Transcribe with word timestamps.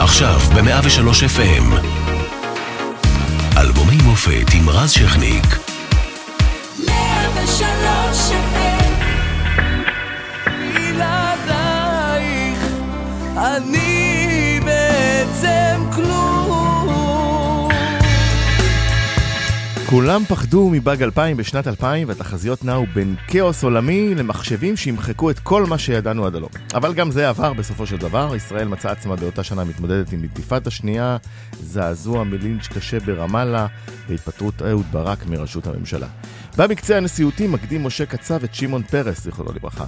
עכשיו 0.00 0.40
ב-103 0.54 1.08
FM. 1.36 1.66
אלבומי 3.58 3.96
מופת 4.04 4.54
עם 4.54 4.68
רז 4.68 4.90
שכניק. 4.90 5.44
103 6.86 8.30
FM. 8.30 8.92
בלעדייך 10.74 12.58
אני 13.36 13.89
כולם 19.90 20.24
פחדו 20.24 20.70
מבאג 20.72 21.02
2000 21.02 21.36
בשנת 21.36 21.66
2000 21.68 22.08
והתחזיות 22.08 22.64
נעו 22.64 22.86
בין 22.94 23.16
כאוס 23.26 23.64
עולמי 23.64 24.14
למחשבים 24.14 24.76
שימחקו 24.76 25.30
את 25.30 25.38
כל 25.38 25.66
מה 25.66 25.78
שידענו 25.78 26.26
עד 26.26 26.34
הלום. 26.34 26.50
אבל 26.74 26.94
גם 26.94 27.10
זה 27.10 27.28
עבר 27.28 27.52
בסופו 27.52 27.86
של 27.86 27.96
דבר, 27.96 28.32
ישראל 28.36 28.68
מצאה 28.68 28.92
עצמה 28.92 29.16
באותה 29.16 29.44
שנה 29.44 29.64
מתמודדת 29.64 30.12
עם 30.12 30.22
אינתיפאדה 30.22 30.70
שנייה, 30.70 31.16
זעזוע 31.62 32.24
מלינץ' 32.24 32.66
קשה 32.66 33.00
ברמאללה 33.00 33.66
והתפטרות 34.08 34.62
אהוד 34.62 34.86
ברק 34.90 35.26
מראשות 35.26 35.66
הממשלה. 35.66 36.08
במקצה 36.56 36.96
הנשיאותי 36.96 37.46
מקדים 37.46 37.86
משה 37.86 38.06
קצב 38.06 38.44
את 38.44 38.54
שמעון 38.54 38.82
פרס, 38.82 39.22
זיכרונו 39.22 39.52
לברכה. 39.52 39.84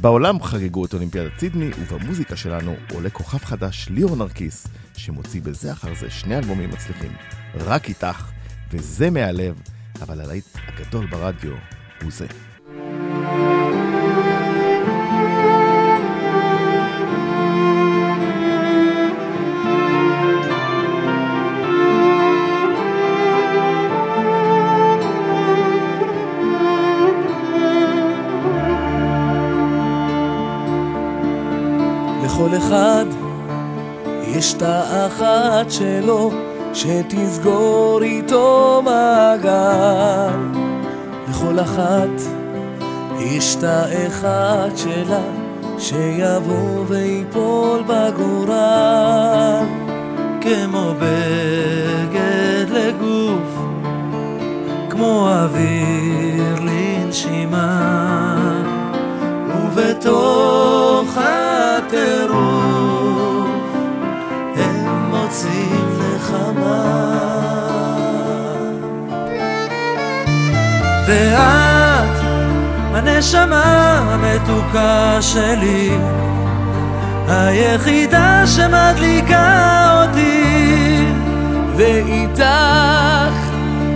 בעולם 0.00 0.42
חגגו 0.42 0.84
את 0.84 0.94
אולימפיאדת 0.94 1.38
סידני, 1.38 1.70
ובמוזיקה 1.78 2.36
שלנו 2.36 2.74
עולה 2.92 3.10
כוכב 3.10 3.44
חדש, 3.44 3.88
ליאור 3.90 4.16
נרקיס, 4.16 4.66
שמוציא 4.96 5.40
בזה 5.42 5.72
אחר 5.72 5.94
זה 6.00 6.10
שני 6.10 6.38
אלבומים 6.38 6.70
מצליחים. 6.70 7.12
רק 7.54 7.88
איתך. 7.88 8.39
וזה 8.72 9.10
מהלב, 9.10 9.60
אבל 10.02 10.20
הלהיט 10.20 10.44
הגדול 10.68 11.06
ברדיו 11.06 11.52
הוא 12.02 12.10
זה. 12.10 12.26
לכל 32.24 32.56
אחד 32.56 33.04
יש 34.26 34.54
את 34.54 34.62
האחת 34.62 35.70
שלו 35.70 36.49
שתסגור 36.74 38.00
איתו 38.02 38.82
מעגל. 38.84 40.60
לכל 41.28 41.60
אחת 41.60 42.22
יש 43.18 43.56
את 43.56 43.64
האחד 43.64 44.70
שלה 44.76 45.22
שיבוא 45.78 46.84
ויפול 46.88 47.82
בגורל. 47.82 49.80
כמו 50.40 50.94
בגד 50.98 52.66
לגוף, 52.70 53.62
כמו 54.90 55.28
אוויר 55.28 56.54
לנשימה, 56.60 57.76
ובתוך 59.54 61.16
הטירוף 61.16 62.49
הנשמה 73.00 73.98
המתוקה 73.98 75.18
שלי, 75.20 75.90
היחידה 77.28 78.42
שמדליקה 78.46 80.02
אותי, 80.02 81.06
ואיתך 81.76 82.42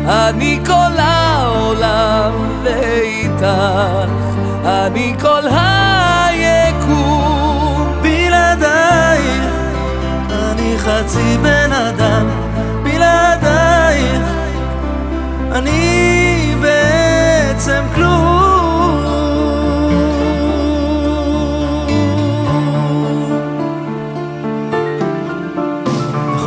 אני 0.07 0.61
כל 0.67 0.99
העולם, 0.99 2.33
ואיתך 2.63 3.47
אני 4.65 5.15
כל 5.21 5.43
היקום. 6.31 6.83
בלעדייך 8.03 9.55
אני 10.31 10.77
חצי 10.79 11.39
בן 11.43 11.73
אדם, 11.73 12.27
בלעדייך 12.83 14.23
אני 15.53 16.55
בעצם 16.61 17.83
כלום. 17.95 18.54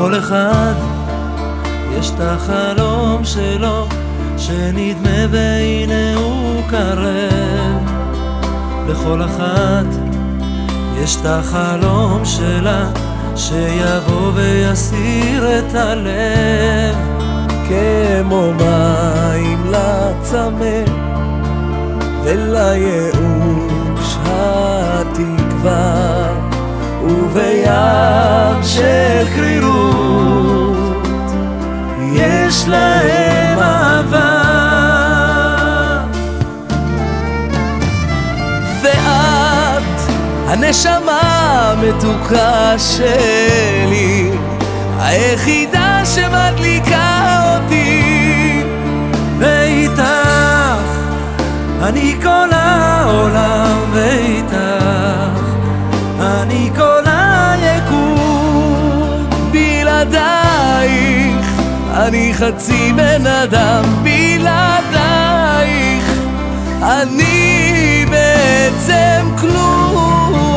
לכל 0.08 0.20
אחד 0.20 0.74
יש 2.00 2.12
את 2.16 2.20
החלום 2.20 3.26
שלו, 3.26 3.88
שנדמה 4.38 5.26
והנה 5.32 6.16
הוא 6.16 6.62
קרב. 6.70 7.92
לכל 8.88 9.22
אחת 9.22 9.86
יש 11.04 11.16
את 11.16 11.26
החלום 11.26 12.26
שלה, 12.26 12.90
שיבוא 13.36 14.32
ויסיר 14.36 15.60
את 15.60 15.76
הלב 15.76 16.96
כמו 17.68 18.54
מים 18.54 19.72
לצמא 19.72 20.84
ולייאוש 22.24 24.18
התקווה 24.26 26.27
ובים 27.32 28.64
של 28.64 29.28
קרירות 29.36 30.78
יש 32.14 32.68
להם 32.68 33.60
אהבה. 33.60 34.44
ואת 38.82 40.00
הנשמה 40.48 41.22
המתוקה 41.72 42.74
שלי 42.78 44.32
היחידה 45.00 46.02
שמדליקה 46.06 47.44
אותי. 47.56 48.64
ואיתך 49.40 50.02
אני 51.84 52.16
כל 52.24 52.50
העולם 52.52 53.80
ואיתך 53.94 55.42
אני 56.20 56.70
כל 56.76 56.97
בלעדייך. 60.08 61.46
אני 61.94 62.34
חצי 62.34 62.94
בן 62.96 63.28
אדם 63.28 63.84
בלעדייך. 64.04 66.04
אני 66.82 68.06
בעצם 68.10 69.30
כלום 69.40 70.57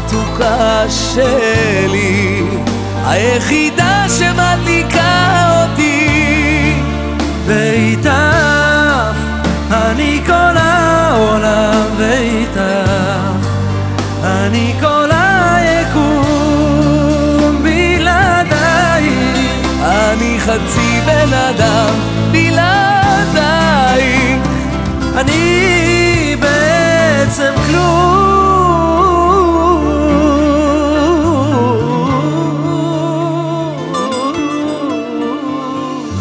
המתוקה 0.00 0.84
שלי, 0.88 2.42
היחידה 3.06 4.04
שמדליקה 4.18 5.62
אותי. 5.62 6.74
ואיתך 7.46 8.10
אני 9.70 10.20
כל 10.26 10.56
העולם, 10.56 11.82
ואיתך 11.96 12.60
אני 14.24 14.74
כל 14.80 15.10
היקום. 15.12 16.02
בלעדייך 17.62 19.14
אני 19.90 20.40
חצי 20.40 21.00
בן 21.06 21.32
אדם, 21.34 21.94
בלעדייך 22.32 23.80
אני 25.16 26.36
בעצם 26.40 27.52
כלום. 27.66 28.39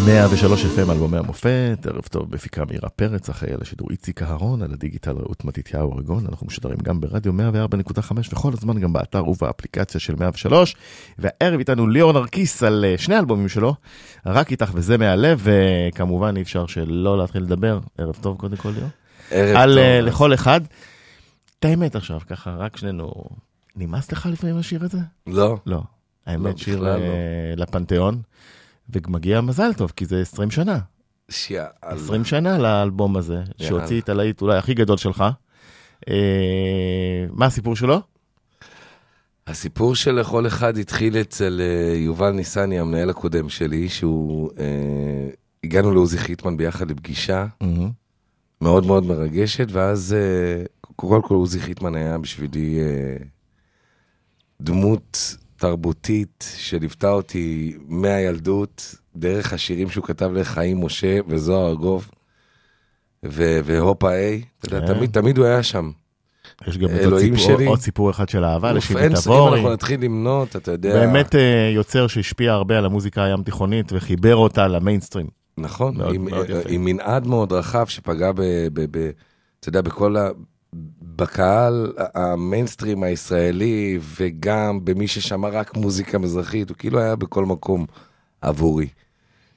103 0.10 0.66
FM 0.66 0.92
אלבומי 0.92 1.18
המופת, 1.18 1.86
ערב 1.86 2.02
טוב 2.02 2.32
בפיקה 2.32 2.66
מאירה 2.66 2.90
פרץ, 2.90 3.30
אחראי 3.30 3.54
על 3.54 3.60
השידור 3.62 3.88
איציק 3.92 4.22
אהרון, 4.22 4.62
על 4.62 4.74
הדיגיטל 4.74 5.12
רעות 5.12 5.46
מתתיהו 5.46 5.98
ארגון, 5.98 6.26
אנחנו 6.30 6.48
משודרים 6.48 6.78
גם 6.84 7.02
ברדיו 7.02 7.34
104.5 7.98 8.12
וכל 8.32 8.52
הזמן 8.54 8.80
גם 8.80 8.94
באתר 8.94 9.28
ובאפליקציה 9.28 10.00
של 10.00 10.16
103, 10.16 10.76
והערב 11.18 11.60
איתנו 11.60 11.88
ליאור 11.88 12.14
נרקיס 12.14 12.64
על 12.64 12.86
אה, 12.86 12.98
שני 12.98 13.20
אלבומים 13.20 13.50
שלו, 13.50 13.76
רק 14.26 14.52
איתך 14.52 14.72
וזה 14.74 14.98
מהלב, 14.98 15.42
וכמובן 15.44 16.38
אי 16.38 16.42
אפשר 16.42 16.68
שלא 16.68 17.18
להתחיל 17.18 17.42
לדבר, 17.42 17.80
ערב 17.98 18.16
טוב 18.22 18.38
קודם 18.38 18.58
כל 18.58 18.70
ליאור. 18.70 18.90
על 19.58 19.70
טוב. 19.70 19.80
אה, 19.80 20.02
לכל 20.02 20.34
אחד. 20.34 20.62
את 21.60 21.66
האמת 21.66 21.96
עכשיו, 21.96 22.20
ככה, 22.28 22.56
רק 22.56 22.78
שנינו, 22.78 23.14
נמאס 23.76 24.12
לך 24.12 24.28
לפעמים 24.32 24.58
השיר 24.58 24.84
הזה? 24.84 25.00
לא, 25.28 25.58
לא. 25.66 25.82
האמת, 26.26 26.58
שיר 26.58 26.76
בכלל 26.76 27.00
לא. 27.00 27.04
אה, 27.04 27.54
לפנתיאון, 27.58 28.22
ומגיע 28.94 29.42
מזל 29.42 29.74
טוב, 29.74 29.94
כי 29.96 30.06
זה 30.06 30.22
20 30.22 30.52
שנה. 30.52 30.80
שיאללה. 31.30 31.70
20 31.82 32.26
שנה 32.26 32.58
לאלבום 32.58 33.18
הזה, 33.18 33.44
שהוציא 33.58 34.02
את 34.02 34.10
הלהיט 34.10 34.42
אולי 34.42 34.58
הכי 34.58 34.74
גדול 34.74 34.98
שלך. 34.98 35.24
אה, 36.10 37.26
מה 37.32 37.46
הסיפור 37.46 37.76
שלו? 37.76 38.02
הסיפור 39.48 39.96
של 39.96 40.12
לכל 40.12 40.48
אחד 40.48 40.78
התחיל 40.78 41.18
אצל 41.18 41.62
אה, 41.62 41.98
יובל 41.98 42.32
ניסני, 42.32 42.80
המנהל 42.80 43.10
הקודם 43.10 43.50
שלי, 43.50 43.90
שהוא... 43.90 44.50
אה, 44.60 45.30
הגענו 45.64 45.94
לעוזי 45.94 46.18
חיטמן 46.18 46.58
ביחד 46.58 46.92
לפגישה 46.92 47.46
מאוד 48.62 48.86
מאוד 48.86 49.06
מרגשת, 49.06 49.68
ואז 49.72 50.14
אה, 50.14 50.64
קודם 50.96 51.22
כל 51.22 51.36
עוזי 51.36 51.60
חיטמן 51.60 51.96
היה 51.96 52.18
בשבילי 52.18 52.80
אה, 52.80 53.26
דמות 54.62 55.36
תרבותית 55.60 56.54
שליוותה 56.58 57.12
אותי 57.12 57.78
מהילדות, 57.88 58.96
דרך 59.16 59.54
השירים 59.54 59.90
שהוא 59.90 60.04
כתב 60.04 60.32
לחיים 60.34 60.86
משה 60.86 61.18
וזוהר 61.28 61.68
ארגוב, 61.70 62.10
והופה 63.24 64.12
איי, 64.12 64.42
אתה 64.60 64.76
יודע, 64.76 64.88
כן. 64.88 64.94
תמיד, 64.94 65.10
תמיד 65.12 65.38
הוא 65.38 65.46
היה 65.46 65.64
שם. 65.64 65.92
יש 66.68 66.78
גם 66.78 66.90
עוד 66.90 67.00
אלוהים 67.00 67.38
סיפור, 67.38 67.56
שלי. 67.56 67.66
עוד 67.66 67.80
סיפור 67.80 68.10
אחד 68.12 68.30
של 68.30 68.46
אהבה, 68.46 68.72
לשיבי 68.72 69.00
אין- 69.00 69.12
אם 69.16 69.22
תבורי. 69.22 69.56
אנחנו 69.58 69.74
נתחיל 69.74 70.02
למנות, 70.04 70.56
אתה 70.56 70.72
יודע... 70.72 70.94
באמת 70.94 71.36
אה, 71.36 71.72
יוצר 71.76 72.08
שהשפיע 72.08 72.54
הרבה 72.54 72.78
על 72.78 72.86
המוזיקה 72.86 73.24
הים 73.24 73.44
תיכונית 73.44 73.92
וחיבר 73.94 74.36
אותה 74.36 74.68
למיינסטרים. 74.68 75.28
נכון, 75.58 75.98
מאוד- 75.98 76.16
עם, 76.16 76.26
מאוד 76.26 76.50
יפה. 76.50 76.70
עם 76.70 76.86
מנעד 76.86 77.28
מאוד 77.28 77.52
רחב 77.54 77.86
שפגע 77.88 78.32
ב... 78.32 78.42
ב, 78.74 78.86
ב 78.98 79.10
אתה 79.60 79.70
יודע, 79.70 79.82
בכל 79.82 80.18
ה... 80.18 80.30
בקהל 81.02 81.94
המיינסטרים 82.14 83.04
הישראלי, 83.04 84.00
וגם 84.02 84.86
במי 84.86 85.08
ששמע 85.08 85.48
רק 85.48 85.78
מוזיקה 85.78 86.18
מזרחית, 86.18 86.70
הוא 86.70 86.78
כאילו 86.78 87.00
היה 87.00 87.16
בכל 87.16 87.46
מקום 87.46 87.86
עבורי. 88.42 88.88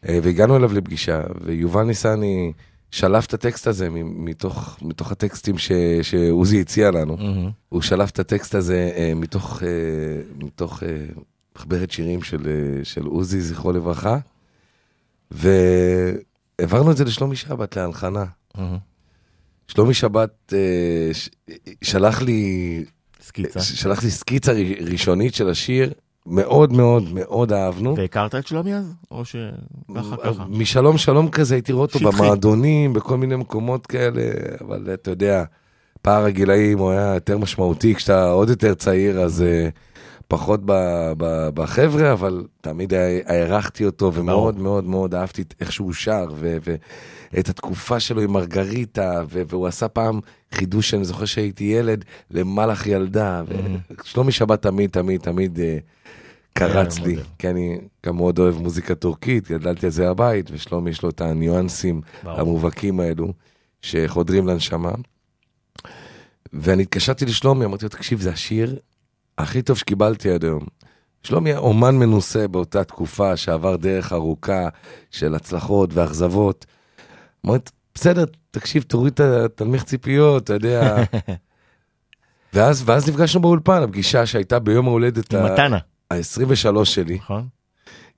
אה, 0.09 0.19
והגענו 0.23 0.57
אליו 0.57 0.73
לפגישה, 0.73 1.23
ויובל 1.41 1.83
ניסני 1.83 2.53
שלף 2.91 3.27
את 3.27 3.35
הטקסט 3.35 3.67
הזה 3.67 3.89
מתוך, 4.05 4.79
מתוך 4.83 5.13
הטקסטים 5.13 5.59
ש, 5.59 5.73
שעוזי 6.03 6.61
הציע 6.61 6.91
לנו. 6.91 7.17
הוא 7.69 7.83
שלף 7.83 8.11
את 8.11 8.19
הטקסט 8.19 8.55
הזה 8.55 8.93
אה, 8.97 9.13
מתוך, 9.17 9.63
אה, 9.63 9.69
מתוך 10.45 10.83
מחברת 11.57 11.91
שירים 11.91 12.23
של, 12.23 12.41
של 12.83 13.07
עוזי, 13.07 13.41
זכרו 13.41 13.73
לברכה, 13.73 14.19
והעברנו 15.31 16.91
את 16.91 16.97
זה 16.97 17.05
לשלומי 17.05 17.37
שבת 17.37 17.77
להלחנה. 17.77 18.25
שלומי 19.69 19.95
שבת 19.95 20.53
אה, 20.53 21.15
ש, 21.15 21.29
שלח 21.83 22.23
לי, 22.23 22.85
סקיצה. 23.23 23.61
ש- 23.61 23.81
שלח 23.81 24.05
לי 24.05 24.11
סקיצה 24.11 24.53
ראשונית 24.91 25.35
של 25.35 25.49
השיר, 25.49 25.93
מאוד 26.27 26.73
מאוד 26.73 27.05
מאוד 27.13 27.53
אהבנו. 27.53 27.97
והכרת 27.97 28.35
את 28.35 28.47
שלומי 28.47 28.75
אז? 28.75 28.95
או 29.11 29.25
שככה 29.25 30.17
ככה? 30.25 30.45
משלום 30.49 30.99
שלום 30.99 31.31
כזה 31.31 31.55
הייתי 31.55 31.73
רואה 31.73 31.83
אותו. 31.83 31.99
במועדונים, 31.99 32.93
בכל 32.93 33.17
מיני 33.17 33.37
מקומות 33.37 33.87
כאלה, 33.87 34.23
אבל 34.61 34.89
אתה 34.95 35.11
יודע, 35.11 35.45
פער 36.03 36.25
הגילאים 36.25 36.79
הוא 36.79 36.91
היה 36.91 37.15
יותר 37.15 37.39
משמעותי, 37.39 37.95
כשאתה 37.95 38.31
עוד 38.31 38.49
יותר 38.49 38.75
צעיר 38.75 39.21
אז 39.21 39.43
אה, 39.43 39.69
פחות 40.33 40.61
ב- 40.65 41.13
ב- 41.17 41.49
בחבר'ה, 41.55 42.13
אבל 42.13 42.45
תמיד 42.61 42.93
הערכתי 43.27 43.85
אותו 43.85 44.15
ומאוד 44.15 44.59
מאוד 44.59 44.85
מאוד 44.85 45.15
אהבתי 45.15 45.45
איך 45.61 45.73
שהוא 45.73 45.93
שר, 45.93 46.27
ו- 46.35 46.57
ואת 47.33 47.49
התקופה 47.49 48.01
שלו 48.01 48.21
עם 48.21 48.31
מרגריטה, 48.33 49.23
ו- 49.31 49.43
והוא 49.49 49.67
עשה 49.67 49.89
פעם 49.89 50.21
חידוש, 50.53 50.95
אני 50.95 51.05
זוכר 51.05 51.25
שהייתי 51.25 51.65
ילד, 51.65 52.05
למלאך 52.31 52.87
ילדה, 52.87 53.43
ושלומי 54.05 54.33
שבת 54.33 54.63
תמיד 54.63 54.91
תמיד 54.91 55.21
תמיד 55.21 55.61
אה, 55.61 55.79
קרץ 56.53 56.99
לי. 56.99 57.17
כי 57.39 57.49
אני 57.49 57.79
גם 58.07 58.17
מאוד 58.17 58.39
אוהב 58.39 58.59
מוזיקה 58.59 58.95
טורקית, 58.95 59.51
גדלתי 59.51 59.87
על 59.87 59.93
זה 59.93 60.11
הבית, 60.11 60.51
ושלומי 60.53 60.91
יש 60.91 61.03
לו 61.03 61.11
את 61.11 61.21
הניואנסים. 61.21 62.01
המובהקים 62.23 63.01
האלו, 63.01 63.33
שחודרים 63.83 64.47
לנשמה. 64.47 64.93
ואני 66.53 66.83
התקשרתי 66.83 67.25
לשלומי, 67.27 67.65
אמרתי 67.65 67.85
לו, 67.85 67.89
תקשיב, 67.89 68.21
זה 68.21 68.31
השיר 68.31 68.79
הכי 69.39 69.63
טוב 69.63 69.79
שקיבלתי 69.79 70.31
עד 70.31 70.45
היום. 70.45 70.67
שלומי 71.23 71.51
היה 71.51 71.59
אומן 71.59 71.97
מנוסה 71.97 72.49
באותה 72.49 72.85
תקופה, 72.85 73.37
שעבר 73.37 73.77
דרך 73.77 74.13
ארוכה 74.13 74.69
של 75.11 75.35
הצלחות 75.35 75.95
ואכזבות. 75.95 76.67
אמרתי, 77.47 77.71
בסדר, 77.95 78.25
תקשיב, 78.51 78.83
תוריד 78.83 79.13
את 79.13 79.21
התנמיך 79.21 79.85
ציפיות, 79.85 80.43
אתה 80.43 80.53
יודע. 80.53 80.97
ואז, 82.55 82.83
ואז 82.87 83.09
נפגשנו 83.09 83.41
באולפן, 83.41 83.83
הפגישה 83.83 84.27
שהייתה 84.27 84.59
ביום 84.59 84.89
ההולדת 84.89 85.35
עם 85.35 85.45
מתנה, 85.45 85.79
ה-23 86.11 86.85
שלי. 86.85 87.15
נכון? 87.15 87.49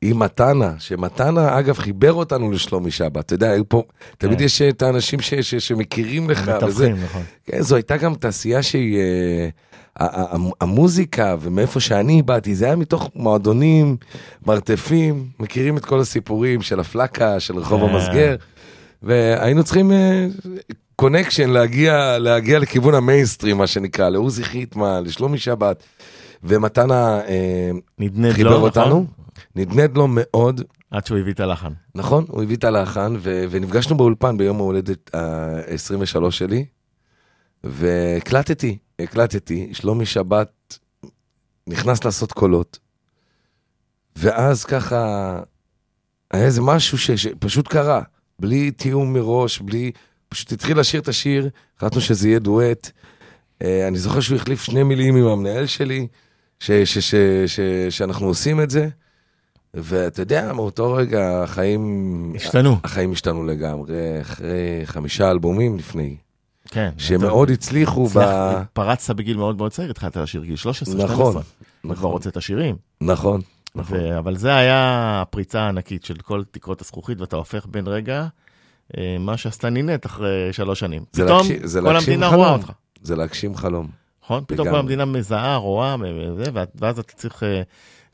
עם 0.02 0.18
מתנה, 0.18 0.74
שמתנה 0.78 1.58
אגב 1.58 1.78
חיבר 1.78 2.12
אותנו 2.12 2.52
לשלומי 2.52 2.90
שבת, 2.90 3.26
אתה 3.26 3.34
יודע, 3.34 3.50
היו 3.50 3.68
פה, 3.68 3.82
תמיד 4.18 4.38
כן. 4.38 4.44
יש 4.44 4.62
את 4.62 4.82
האנשים 4.82 5.20
ש, 5.20 5.34
ש, 5.34 5.54
שמכירים 5.54 6.30
לך, 6.30 6.40
וזה, 6.40 6.56
מתווכים, 6.56 6.96
נכון. 7.04 7.22
כן, 7.44 7.62
זו 7.62 7.76
הייתה 7.76 7.96
גם 7.96 8.14
תעשייה 8.14 8.62
שהיא, 8.62 8.98
אה, 8.98 9.48
המוזיקה 10.60 11.36
ומאיפה 11.40 11.80
שאני 11.80 12.22
באתי, 12.22 12.54
זה 12.54 12.64
היה 12.64 12.76
מתוך 12.76 13.10
מועדונים, 13.14 13.96
מרתפים, 14.46 15.28
מכירים 15.40 15.76
את 15.76 15.84
כל 15.84 16.00
הסיפורים 16.00 16.62
של 16.62 16.80
הפלקה, 16.80 17.40
של 17.40 17.58
רחוב 17.58 17.80
כן. 17.80 17.94
המסגר, 17.94 18.36
והיינו 19.02 19.64
צריכים 19.64 19.92
connection 20.96 21.50
להגיע, 21.50 22.18
להגיע 22.18 22.58
לכיוון 22.58 22.94
המיינסטרים, 22.94 23.58
מה 23.58 23.66
שנקרא, 23.66 24.08
לעוזי 24.08 24.44
חיטמן, 24.44 25.02
לשלומי 25.04 25.38
שבת, 25.38 25.82
ומתנה 26.44 27.20
אה, 27.20 27.70
חיבר 28.32 28.50
לו, 28.50 28.56
אותנו, 28.60 28.84
נכון? 28.84 29.06
נדנד 29.56 29.96
לו 29.96 30.06
מאוד, 30.08 30.60
עד 30.90 31.06
שהוא 31.06 31.18
הביא 31.18 31.32
את 31.32 31.40
הלחן. 31.40 31.72
נכון, 31.94 32.24
הוא 32.28 32.42
הביא 32.42 32.56
את 32.56 32.64
הלחן, 32.64 33.14
ו- 33.18 33.44
ונפגשנו 33.50 33.96
באולפן 33.96 34.36
ביום 34.36 34.56
ההולדת 34.56 35.14
ה-23 35.14 36.30
שלי, 36.30 36.64
והקלטתי, 37.64 38.78
הקלטתי, 38.98 39.68
שלומי 39.72 40.06
שבת 40.06 40.78
נכנס 41.66 42.04
לעשות 42.04 42.32
קולות, 42.32 42.78
ואז 44.16 44.64
ככה, 44.64 45.40
היה 46.30 46.44
איזה 46.44 46.62
משהו 46.62 46.98
ש- 46.98 47.10
שפשוט 47.10 47.68
קרה, 47.68 48.02
בלי 48.38 48.70
תיאום 48.70 49.12
מראש, 49.12 49.58
בלי, 49.58 49.90
פשוט 50.28 50.52
התחיל 50.52 50.80
לשיר 50.80 51.00
את 51.00 51.08
השיר, 51.08 51.48
החלטנו 51.76 52.00
שזה 52.00 52.28
יהיה 52.28 52.38
דואט. 52.38 52.90
אה, 53.62 53.88
אני 53.88 53.98
זוכר 53.98 54.20
שהוא 54.20 54.36
החליף 54.36 54.62
שני 54.62 54.82
מילים 54.82 55.16
עם 55.16 55.26
המנהל 55.26 55.66
שלי, 55.66 56.06
ש- 56.60 56.70
ש- 56.70 56.98
ש- 56.98 57.14
ש- 57.46 57.60
שאנחנו 57.90 58.26
עושים 58.26 58.60
את 58.60 58.70
זה. 58.70 58.88
ואתה 59.74 60.22
יודע, 60.22 60.52
מאותו 60.52 60.92
רגע 60.92 61.42
החיים... 61.42 62.32
השתנו. 62.36 62.76
החיים 62.84 63.12
השתנו 63.12 63.46
לגמרי, 63.46 64.20
אחרי 64.20 64.80
חמישה 64.84 65.30
אלבומים 65.30 65.76
לפני, 65.78 66.16
כן. 66.70 66.90
שמאוד 66.98 67.50
הצליחו 67.50 68.06
ב... 68.14 68.18
פרצת 68.72 69.14
בגיל 69.16 69.36
מאוד 69.36 69.56
מאוד 69.56 69.72
צעיר, 69.72 69.90
התחלת 69.90 70.16
לשיר 70.16 70.44
גיל 70.44 70.56
13, 70.56 70.94
12. 70.94 71.14
נכון, 71.14 71.36
אתה 71.36 71.42
כבר 71.82 71.92
נכון, 71.92 72.10
רוצה 72.10 72.28
את 72.30 72.36
השירים. 72.36 72.76
נכון, 73.00 73.40
נכון. 73.74 73.98
ו- 74.00 74.18
אבל 74.18 74.36
זה 74.36 74.54
היה 74.56 74.78
הפריצה 75.22 75.60
הענקית 75.62 76.04
של 76.04 76.14
כל 76.16 76.42
תקרות 76.50 76.80
הזכוכית, 76.80 77.20
ואתה 77.20 77.36
הופך 77.36 77.66
בן 77.66 77.86
רגע, 77.86 78.26
אה, 78.96 79.16
מה 79.20 79.36
שעשתה 79.36 79.70
נינט 79.70 80.06
אחרי 80.06 80.28
שלוש 80.52 80.80
שנים. 80.80 81.04
זה 81.12 81.24
פתאום 81.24 81.38
להגשים- 81.38 81.66
זה 81.66 81.80
כל 81.80 81.96
המדינה 81.96 82.28
חלום. 82.28 82.40
רואה 82.40 82.52
אותך, 82.52 82.70
זה 83.02 83.16
להגשים 83.16 83.56
חלום. 83.56 83.88
נכון? 84.24 84.44
פתאום 84.46 84.68
כל. 84.70 84.76
המדינה 84.76 85.04
מזהה, 85.04 85.56
רואה, 85.56 85.96
ואז 86.80 86.98
אתה 86.98 87.12
צריך 87.16 87.42
אה, 87.42 87.62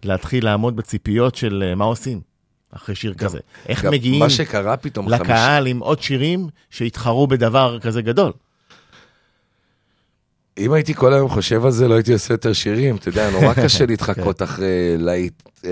להתחיל 0.04 0.44
לעמוד 0.44 0.76
בציפיות 0.76 1.34
של 1.34 1.64
אה, 1.66 1.74
מה 1.74 1.84
עושים 1.84 2.20
אחרי 2.70 2.94
שיר 2.94 3.14
כזה. 3.14 3.38
איך 3.68 3.84
גם 3.84 3.92
מגיעים 3.92 4.18
מה 4.18 4.30
שקרה 4.30 4.76
פתאום. 4.76 5.08
לקהל 5.08 5.66
עם 5.66 5.78
עוד 5.78 6.02
שירים 6.02 6.48
שיתחרו 6.70 7.26
בדבר 7.26 7.78
כזה 7.80 8.02
גדול. 8.02 8.32
אם 10.58 10.72
הייתי 10.72 10.94
כל 10.94 11.14
היום 11.14 11.28
חושב 11.28 11.64
על 11.64 11.70
זה, 11.70 11.88
לא 11.88 11.94
הייתי 11.94 12.12
עושה 12.12 12.34
יותר 12.34 12.52
שירים. 12.52 12.96
אתה 12.96 13.08
יודע, 13.08 13.30
נורא 13.30 13.54
קשה 13.64 13.86
להתחקות 13.86 14.42
אחרי 14.42 14.96
להיט 14.98 15.42
אה, 15.64 15.70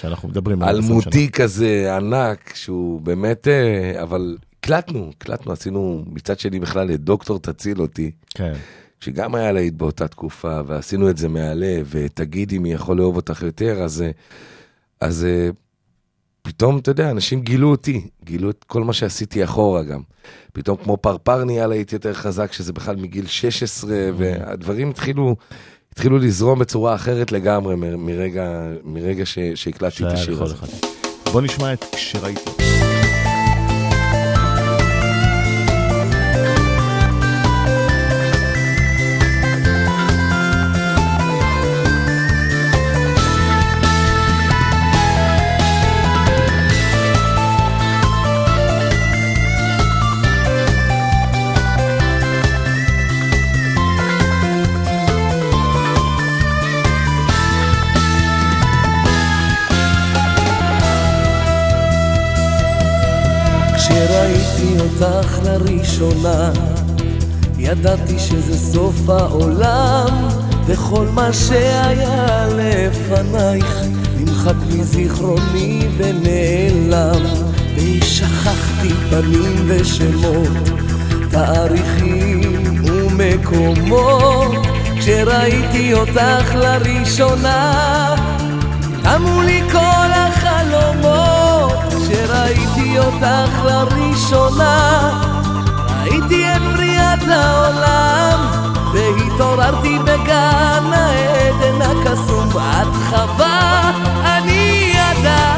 שאנחנו 0.00 0.28
מדברים 0.28 0.62
על 0.62 0.68
20 0.68 0.82
שנה. 0.82 0.90
אלמותי 0.92 1.30
כזה 1.30 1.96
ענק, 1.96 2.52
שהוא 2.54 3.00
באמת... 3.00 3.48
אה, 3.48 4.02
אבל 4.02 4.36
הקלטנו, 4.58 5.10
הקלטנו, 5.16 5.52
עשינו 5.52 6.04
מצד 6.06 6.38
שני 6.38 6.60
בכלל 6.60 6.90
את 6.90 7.00
דוקטור 7.00 7.38
תציל 7.38 7.80
אותי. 7.80 8.10
כן. 8.34 8.52
שגם 9.00 9.34
היה 9.34 9.52
להיט 9.52 9.74
באותה 9.74 10.08
תקופה, 10.08 10.60
ועשינו 10.66 11.10
את 11.10 11.16
זה 11.16 11.28
מהלב, 11.28 11.86
ותגידי 11.90 12.58
מי 12.58 12.72
יכול 12.72 12.96
לאהוב 12.96 13.16
אותך 13.16 13.42
יותר, 13.42 13.82
אז, 13.82 14.02
אה, 14.02 14.10
אז 15.00 15.26
פתאום, 16.42 16.78
אתה 16.78 16.90
יודע, 16.90 17.10
אנשים 17.10 17.40
גילו 17.40 17.70
אותי, 17.70 18.08
גילו 18.24 18.50
את 18.50 18.64
כל 18.64 18.84
מה 18.84 18.92
שעשיתי 18.92 19.44
אחורה 19.44 19.82
גם. 19.82 20.00
פתאום 20.52 20.76
כמו 20.76 20.96
פרפר 20.96 21.44
נהיה 21.44 21.66
להיט 21.66 21.92
יותר 21.92 22.14
חזק, 22.14 22.52
שזה 22.52 22.72
בכלל 22.72 22.96
מגיל 22.96 23.26
16, 23.26 23.96
והדברים 24.16 24.90
התחילו, 24.90 25.36
התחילו 25.92 26.18
לזרום 26.18 26.58
בצורה 26.58 26.94
אחרת 26.94 27.32
לגמרי 27.32 27.74
מרגע, 27.96 28.60
מרגע 28.84 29.26
ש, 29.26 29.38
שהקלטתי 29.54 30.06
את 30.06 30.12
השיר 30.12 30.42
הזה. 30.42 30.54
בוא 31.32 31.40
נשמע 31.40 31.72
את 31.72 31.84
כשראיתי. 31.92 32.81
כשראיתי 64.52 64.80
אותך 64.80 65.38
לראשונה, 65.44 66.50
ידעתי 67.58 68.18
שזה 68.18 68.58
סוף 68.72 69.08
העולם, 69.08 70.28
וכל 70.66 71.06
מה 71.14 71.32
שהיה 71.32 72.46
לפנייך 72.56 73.76
נמחק 74.16 74.54
מזיכרוני 74.68 75.88
ונעלם, 75.96 77.22
ושכחתי 77.76 78.88
פנים 79.10 79.64
ושמות, 79.66 80.70
תאריכים 81.30 82.62
ומקומות, 82.84 84.66
כשראיתי 84.98 85.94
אותך 85.94 86.54
לראשונה, 86.54 88.14
תמו 89.02 89.42
לי 89.42 89.62
כל 89.72 89.78
החלומות, 89.78 90.31
כשראיתי 92.12 92.98
אותך 92.98 93.64
לראשונה, 93.64 95.10
ראיתי 96.00 96.44
את 96.56 96.62
בריאת 96.62 97.28
העולם, 97.28 98.46
והתעוררתי 98.92 99.98
בגן 99.98 100.92
העדן 100.92 101.82
הקסום, 101.82 102.48
את 102.48 102.88
חווה, 103.08 103.90
אני 104.24 104.92
אדם. 105.12 105.56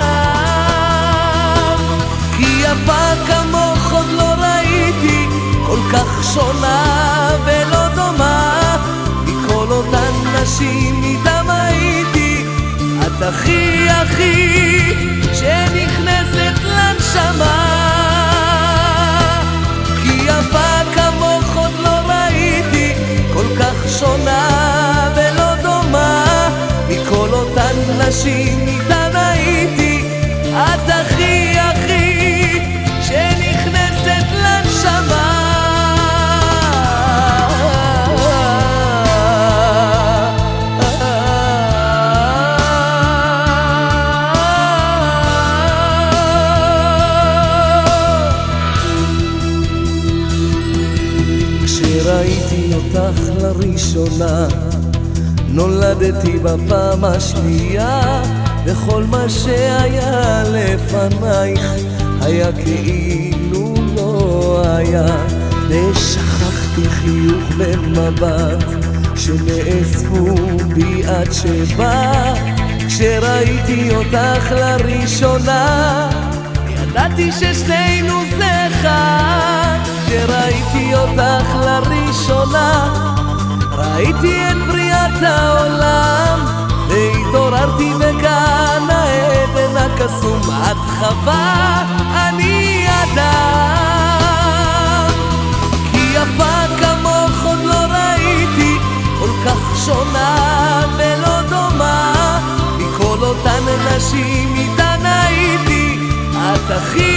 כי 2.37 2.63
יפה 2.63 3.15
כמוך 3.27 3.93
עוד 3.93 4.07
לא 4.09 4.35
ראיתי, 4.39 5.27
כל 5.67 5.81
כך 5.93 6.25
שונה 6.35 7.31
ולא 7.45 7.89
דומה, 7.95 8.77
מכל 9.25 9.67
אותן 9.71 10.13
נשים 10.43 11.03
איתם 11.03 11.51
הייתי, 11.51 12.45
את 13.07 13.23
הכי 13.23 13.89
הכי 13.91 14.75
שנכנסת 15.33 16.04
לנשמה. 17.15 17.55
כי 20.03 20.13
יפה 20.25 20.85
כמוך 20.95 21.57
עוד 21.57 21.73
לא 21.83 22.13
ראיתי, 22.13 22.93
כל 23.33 23.47
כך 23.59 23.89
שונה 23.99 24.49
ולא 25.17 25.55
דומה, 25.63 26.25
מכל 26.89 27.29
אותן 27.33 27.75
נשים 27.99 28.69
איתן 28.69 29.04
לראשונה, 53.45 54.47
נולדתי 55.49 56.39
בפעם 56.39 57.05
השנייה, 57.05 58.23
וכל 58.65 59.05
מה 59.05 59.29
שהיה 59.29 60.43
לפנייך 60.47 61.73
היה 62.21 62.53
כאילו 62.53 63.75
לא 63.97 64.63
היה, 64.65 65.07
ושכחתי 65.69 66.89
חיוך 66.89 67.45
ומבט 67.57 68.65
שנאספו 69.17 70.35
בי 70.75 71.07
עד 71.07 71.33
שבאת, 71.33 72.39
כשראיתי 72.89 73.91
אותך 73.95 74.53
לראשונה, 74.53 76.11
ידעתי 76.69 77.33
ששנינו 77.33 78.15
זה 78.39 78.67
אחד, 78.67 79.79
כשראיתי 80.07 80.95
אותך 80.95 81.49
לראשונה, 81.65 82.95
ראיתי 83.95 84.51
את 84.51 84.57
בריאת 84.67 85.23
העולם, 85.23 86.39
והתעוררתי 86.89 87.93
בגן 87.95 88.87
העדן 88.89 89.77
הקסום, 89.77 90.41
את 90.41 90.77
חווה, 90.99 91.83
אני 92.15 92.87
אדם. 92.89 94.25
כי 95.93 95.99
יפה 96.15 96.77
כמוך 96.79 97.45
עוד 97.45 97.59
לא 97.65 97.87
ראיתי, 97.91 98.79
כל 99.19 99.31
כך 99.45 99.87
שונה 99.87 100.83
ולא 100.97 101.43
דומה, 101.43 102.39
מכל 102.79 103.19
אותן 103.23 103.63
נשים 103.97 104.55
איתן 104.57 105.01
הייתי, 105.05 105.99
את 106.33 106.71
הכי 106.71 107.14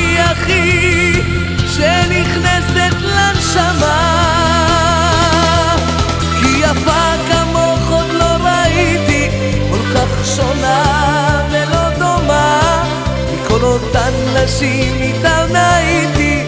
נשים 14.48 15.01
איתן 15.01 15.56
הייתי, 15.56 16.44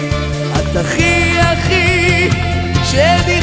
את 0.56 0.76
הכי 0.76 1.40
הכי 1.40 2.30
שנכנסת 2.84 3.39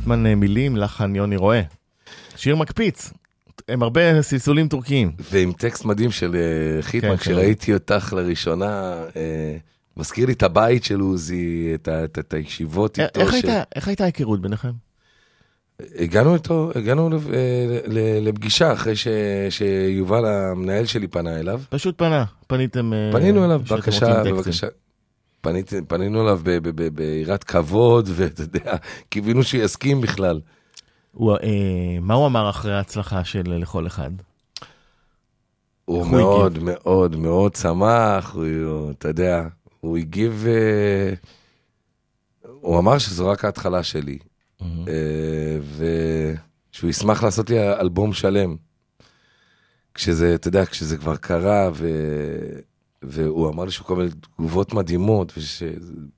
חיטמן 0.00 0.26
אה, 0.26 0.34
מילים, 0.34 0.76
לחן 0.76 1.16
יוני 1.16 1.36
רואה. 1.36 1.62
שיר 2.36 2.56
מקפיץ, 2.56 3.12
הם 3.68 3.82
הרבה 3.82 4.22
סלסולים 4.22 4.68
טורקיים. 4.68 5.12
ועם 5.32 5.52
טקסט 5.52 5.84
מדהים 5.84 6.10
של 6.10 6.36
אה, 6.36 6.82
חיטמן, 6.82 7.10
כן, 7.10 7.16
כשראיתי 7.16 7.74
אותך 7.74 8.12
לראשונה, 8.16 8.94
אה, 9.16 9.56
מזכיר 9.96 10.26
לי 10.26 10.32
את 10.32 10.42
הבית 10.42 10.84
של 10.84 11.00
עוזי, 11.00 11.72
את 11.74 11.88
את 11.88 12.18
את 12.18 12.34
הישיבות 12.34 12.98
א- 12.98 13.02
איתו. 13.02 13.20
איך 13.20 13.30
ש- 13.30 13.34
הייתה- 13.34 13.62
איך 13.76 13.88
הייתה 13.88 14.04
ההיכרות 14.04 14.40
ביניכם? 14.42 14.70
הגענו 15.98 16.34
איתו, 16.34 16.70
הגענו 16.74 17.10
לפגישה 18.22 18.72
אחרי 18.72 18.96
ש- 18.96 19.08
שיובל 19.50 20.24
המנהל 20.26 20.86
שלי 20.86 21.06
פנה 21.08 21.40
אליו. 21.40 21.60
פשוט 21.70 21.98
פנה, 21.98 22.24
פניתם... 22.46 22.92
פנינו 23.12 23.44
אליו, 23.44 23.60
בבקשה. 23.70 24.22
בבקשה. 24.24 24.66
פניתי- 25.40 25.82
פנינו 25.88 26.22
אליו 26.22 26.40
ביראת 26.94 27.44
כבוד, 27.44 28.08
ואתה 28.16 28.42
יודע, 28.42 28.76
קיווינו 29.08 29.42
שהוא 29.42 29.62
יסכים 29.62 30.00
בכלל. 30.00 30.40
הוא, 31.12 31.32
אה, 31.42 31.98
מה 32.00 32.14
הוא 32.14 32.26
אמר 32.26 32.50
אחרי 32.50 32.74
ההצלחה 32.74 33.24
של 33.24 33.42
לכל 33.46 33.86
אחד? 33.86 34.10
הוא 35.84 35.98
איך 35.98 36.06
הוא 36.06 36.16
מאוד 36.16 36.58
מאוד 36.58 37.16
מאוד 37.16 37.54
שמח, 37.54 38.34
הוא, 38.34 38.90
אתה 38.90 39.08
יודע, 39.08 39.42
הוא 39.80 39.96
הגיב, 39.96 40.44
אה, 40.48 41.14
הוא 42.60 42.78
אמר 42.78 42.98
שזו 42.98 43.28
רק 43.28 43.44
ההתחלה 43.44 43.82
שלי, 43.82 44.18
אה, 44.62 45.58
ושהוא 46.72 46.90
ישמח 46.90 47.22
לעשות 47.24 47.50
לי 47.50 47.74
אלבום 47.80 48.12
שלם. 48.12 48.56
כשזה, 49.94 50.34
אתה 50.34 50.48
יודע, 50.48 50.66
כשזה 50.66 50.96
כבר 50.96 51.16
קרה, 51.16 51.70
ו... 51.74 51.88
והוא 53.02 53.48
אמר 53.48 53.64
לי 53.64 53.70
שהוא 53.70 53.86
קבל 53.86 54.10
תגובות 54.10 54.74
מדהימות, 54.74 55.32
ושזה 55.36 55.70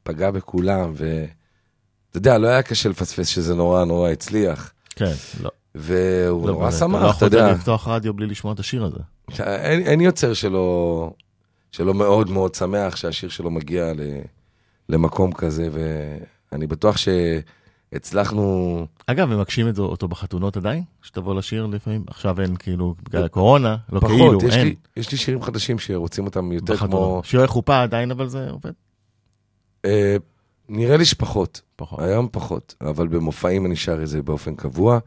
פגע 0.02 0.30
בכולם, 0.30 0.92
ואתה 0.94 2.16
יודע, 2.16 2.38
לא 2.38 2.48
היה 2.48 2.62
קשה 2.62 2.88
לפספס 2.88 3.28
שזה 3.28 3.54
נורא 3.54 3.84
נורא 3.84 4.10
הצליח. 4.10 4.72
כן, 4.96 5.12
לא. 5.42 5.50
והוא 5.74 6.46
לא 6.46 6.52
נורא 6.52 6.68
באמת, 6.68 6.78
שמח, 6.78 7.02
לא 7.02 7.10
אתה 7.10 7.24
יודע. 7.24 7.38
יכולת 7.38 7.56
לפתוח 7.56 7.88
רדיו 7.88 8.14
בלי 8.14 8.26
לשמוע 8.26 8.54
את 8.54 8.58
השיר 8.58 8.84
הזה. 8.84 8.98
אין, 9.38 9.80
אין 9.80 10.00
יוצר 10.00 10.34
שלא, 10.34 11.10
שלא 11.72 11.94
מאוד 11.94 12.30
מאוד 12.30 12.54
שמח 12.54 12.96
שהשיר 12.96 13.28
שלו 13.28 13.50
מגיע 13.50 13.92
ל, 13.92 14.00
למקום 14.88 15.32
כזה, 15.32 15.68
ואני 16.52 16.66
בטוח 16.66 16.96
שהצלחנו, 17.92 18.86
אגב, 19.06 19.32
הם 19.32 19.40
מקשים 19.40 19.68
את 19.68 19.74
זה 19.74 19.82
אותו 19.82 20.08
בחתונות 20.08 20.56
עדיין? 20.56 20.82
שתבוא 21.02 21.34
לשיר 21.34 21.66
לפעמים? 21.66 22.04
עכשיו 22.06 22.40
אין 22.40 22.56
כאילו, 22.56 22.94
בגלל 23.02 23.24
הקורונה, 23.24 23.76
לא 23.92 24.00
פחות, 24.00 24.10
כאילו, 24.10 24.38
יש, 24.48 24.54
אין. 24.54 24.66
לי, 24.66 24.74
יש 24.96 25.12
לי 25.12 25.18
שירים 25.18 25.42
חדשים 25.42 25.78
שרוצים 25.78 26.24
אותם 26.24 26.52
יותר 26.52 26.76
כמו, 26.76 26.86
בחתונות. 26.86 27.24
שירי 27.24 27.46
חופה 27.46 27.82
עדיין, 27.82 28.10
אבל 28.10 28.28
זה 28.28 28.50
עובד 28.50 28.72
אה, 29.84 30.16
נראה 30.68 30.96
לי 30.96 31.04
שפחות, 31.04 31.60
פחות. 31.76 32.00
היום 32.00 32.28
פחות, 32.32 32.74
אבל 32.80 33.08
במופעים 33.08 33.66
אני 33.66 33.76
שר 33.76 34.02
את 34.02 34.08
זה 34.08 34.22
באופן 34.22 34.54
קבוע. 34.54 34.98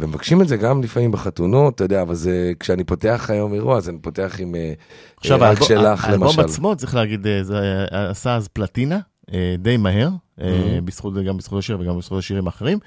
ומבקשים 0.00 0.42
את 0.42 0.48
זה 0.48 0.56
גם 0.56 0.82
לפעמים 0.82 1.12
בחתונות, 1.12 1.74
אתה 1.74 1.84
יודע, 1.84 2.02
אבל 2.02 2.14
זה, 2.14 2.52
כשאני 2.60 2.84
פותח 2.84 3.26
היום 3.32 3.54
אירוע, 3.54 3.76
אז 3.76 3.88
אני 3.88 3.98
פותח 3.98 4.36
עם 4.38 4.54
אה, 4.54 4.72
עכשיו, 5.16 5.44
אה, 5.44 5.50
רק 5.50 5.58
האלבום-. 6.04 6.40
עצמו, 6.40 6.76
צריך 6.76 6.94
להגיד, 6.94 7.26
אה, 7.26 7.42
זה 7.42 7.56
אה, 7.92 8.10
עשה 8.10 8.36
אז 8.36 8.48
פלטינה, 8.48 8.98
אה, 9.32 9.54
די 9.58 9.76
מהר, 9.76 10.08
אה, 10.40 10.46
Mhm. 10.78 10.80
בזכות, 10.80 11.14
גם 11.26 11.36
בזכות 11.36 11.58
השיר 11.58 11.80
וגם 11.80 11.98
בזכות 11.98 12.18
השירים 12.18 12.46
האחרים. 12.46 12.78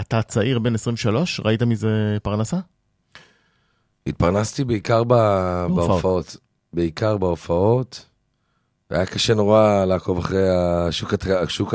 אתה 0.00 0.22
צעיר 0.22 0.58
בן 0.58 0.74
23, 0.74 1.40
ראית 1.44 1.62
מזה 1.62 1.88
פרנסה? 2.22 2.56
התפרנסתי 4.06 4.64
בעיקר 4.64 5.04
ב- 5.04 5.66
בהופעות. 5.74 6.36
בעיקר 6.72 7.16
בהופעות. 7.16 8.04
היה 8.90 9.06
קשה 9.06 9.34
נורא 9.34 9.84
לעקוב 9.84 10.18
אחרי 10.18 10.48
השוק, 10.50 11.14
השוק 11.44 11.74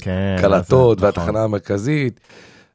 כן. 0.00 0.36
הקלטות 0.38 0.98
זה- 0.98 1.04
והתחנה 1.06 1.44
המרכזית. 1.44 2.20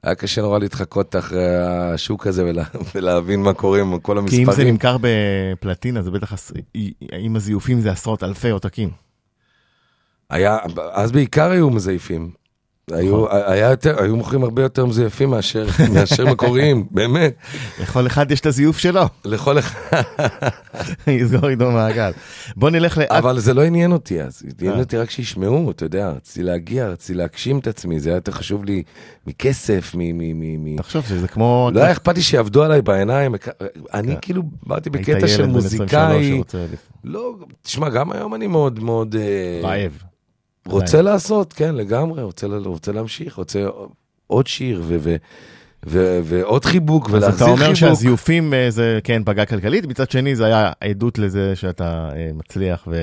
היה 0.04 0.16
קשה 0.16 0.42
נורא 0.42 0.60
להתחקות 0.60 1.16
אחרי 1.16 1.46
השוק 1.58 2.28
הזה 2.28 2.46
ולה, 2.46 2.64
ולהבין 2.96 3.42
מה 3.42 3.54
קורה 3.54 3.80
עם 3.82 4.00
כל 4.00 4.14
כי 4.16 4.22
אם 4.22 4.28
זה 4.28 4.38
המספרים. 4.52 4.68
נמכר 4.68 4.98
בפלטינה, 5.02 6.02
זה 6.02 6.12
בטח, 6.12 6.34
עם 7.20 7.36
הזיופים 7.36 7.82
זה 7.82 7.92
עשרות 7.92 8.24
אלפי 8.24 8.50
עותקים. 8.50 8.90
היה, 10.32 10.58
אז 10.92 11.12
בעיקר 11.12 11.52
היו 11.52 11.70
מזייפים. 11.70 12.42
היו, 12.92 13.26
נכון. 13.26 13.40
היה 13.46 13.70
יותר, 13.70 14.04
היו 14.04 14.16
מוכרים 14.16 14.44
הרבה 14.44 14.62
יותר 14.62 14.86
מזויפים 14.86 15.30
מאשר, 15.30 15.68
מאשר 15.94 16.26
מקוריים, 16.26 16.88
באמת. 16.92 17.36
לכל 17.82 18.08
אחד 18.08 18.32
יש 18.32 18.40
את 18.40 18.46
הזיוף 18.46 18.78
שלו, 18.78 19.02
לכל 19.26 19.60
אחד. 19.60 20.02
יסגור 21.08 21.50
איתו 21.50 21.72
מעגל. 21.72 22.12
בוא 22.56 22.70
נלך 22.70 22.98
לאט. 22.98 23.12
אבל 23.12 23.40
זה 23.40 23.54
לא 23.54 23.62
עניין 23.62 23.92
אותי 23.92 24.22
אז, 24.22 24.44
עניין 24.60 24.74
אה. 24.74 24.80
אותי 24.80 24.98
רק 24.98 25.10
שישמעו, 25.10 25.72
אתה 25.72 25.86
יודע, 25.86 26.10
רציתי 26.10 26.44
להגיע, 26.44 26.88
רציתי 26.88 27.14
להגשים 27.14 27.60
את 27.60 27.68
עצמי, 27.68 28.00
זה 28.00 28.10
היה 28.10 28.18
יותר 28.18 28.32
חשוב 28.32 28.66
לי 28.66 28.84
מכסף, 29.28 29.92
מ... 29.96 30.00
מ, 30.00 30.40
מ, 30.40 30.66
מ... 30.66 30.78
תחשוב 30.78 31.06
שזה 31.06 31.28
כמו... 31.28 31.70
לא 31.74 31.80
היה 31.80 31.92
אכפת 31.92 32.16
לי 32.16 32.22
שיעבדו 32.22 32.64
עליי 32.64 32.82
בעיניים, 32.82 33.36
אני 33.94 34.14
כן. 34.14 34.20
כאילו 34.22 34.44
באתי 34.64 34.90
בקטע 34.90 35.28
של 35.28 35.44
ילד 35.44 35.52
בן 35.52 35.58
23 35.58 36.02
מוזיקאי, 36.04 36.42
לא, 37.04 37.34
תשמע, 37.62 37.90
גם 37.90 38.12
היום 38.12 38.36
אני 38.36 38.48
מאוד 38.48 38.80
מאוד 38.80 39.16
אה, 39.16 39.62
רעב. 39.64 40.11
רוצה 40.68 41.02
לעשות, 41.02 41.54
כן, 41.54 41.76
לגמרי, 41.76 42.24
רוצה 42.24 42.48
רוצה 42.66 42.92
להמשיך, 42.92 43.36
רוצה 43.36 43.60
עוד 44.28 44.48
שיר 44.48 44.82
ו- 44.88 44.98
ו- 45.00 45.16
ו- 45.86 46.20
ועוד 46.24 46.66
חיבוק 46.66 47.04
אז 47.10 47.16
אתה 47.16 47.18
ולהחזיר 47.26 47.48
אומר 47.48 47.58
חיבוק. 47.64 47.76
שהזיופים 47.76 48.54
אה, 48.54 48.70
זה 48.72 49.00
כן 49.04 49.22
פגע 49.26 49.46
כלכלית, 49.46 49.86
מצד 49.86 50.12
שני 50.12 50.36
זה 50.36 50.46
היה 50.46 50.72
עדות 50.82 51.20
לזה 51.20 51.56
שאתה 51.56 52.10
אה, 52.16 52.30
מצליח 52.34 52.88
לא, 52.88 52.94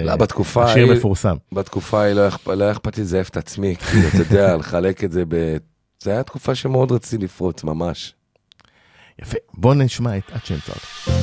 והשיר 0.66 0.86
ההיא- 0.86 0.96
מפורסם. 0.98 1.36
בתקופה 1.52 2.02
ההיא 2.02 2.12
לא 2.14 2.28
אכפ- 2.28 2.48
לא 2.50 2.72
אכפת 2.72 2.96
לי 2.96 3.02
לזייף 3.02 3.28
את 3.28 3.36
עצמי, 3.36 3.76
כאילו, 3.90 4.08
אתה 4.08 4.16
יודע, 4.16 4.56
לחלק 4.56 5.04
את 5.04 5.12
זה 5.12 5.22
ב... 5.28 5.56
זה 6.02 6.10
היה 6.10 6.22
תקופה 6.22 6.54
שמאוד 6.54 6.92
רציתי 6.92 7.24
לפרוץ, 7.24 7.64
ממש. 7.64 8.14
יפה, 9.22 9.36
בוא 9.54 9.74
נשמע 9.74 10.16
את 10.16 10.22
עד 10.32 10.40
שאמצא 10.44 10.72
אותה. 10.72 11.18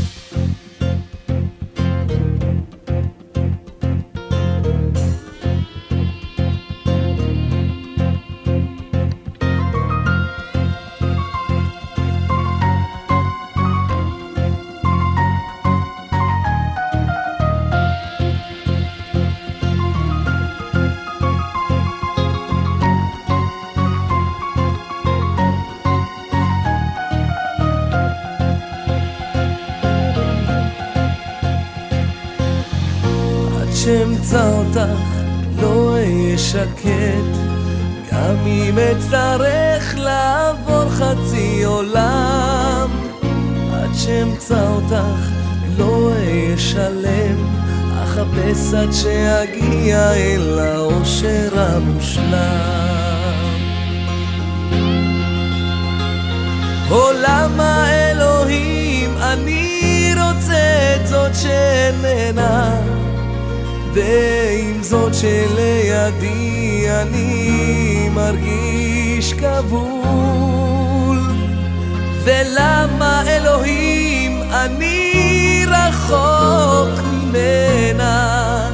ולמה 72.26 73.24
אלוהים, 73.28 74.42
אני 74.52 75.66
רחוק 75.68 77.06
ממנה, 77.14 78.70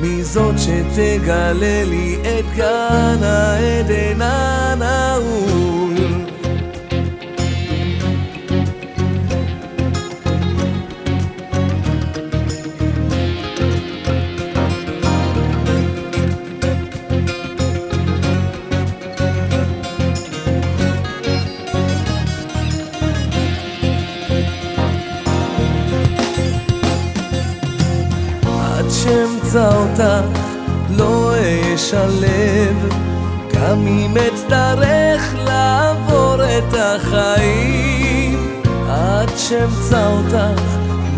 מזאת 0.00 0.54
שתגלה 0.58 1.84
לי 1.84 2.16
את 2.22 2.56
גן 2.56 3.22
העדן 3.22 4.22
הנעול. 4.22 5.67
אשלב 31.88 32.88
גם 33.54 33.86
אם 33.86 34.14
אצטרך 34.16 35.34
לעבור 35.44 36.34
את 36.44 36.74
החיים. 36.74 38.62
עד 38.88 39.28
שאמצא 39.36 40.06
אותך 40.06 40.62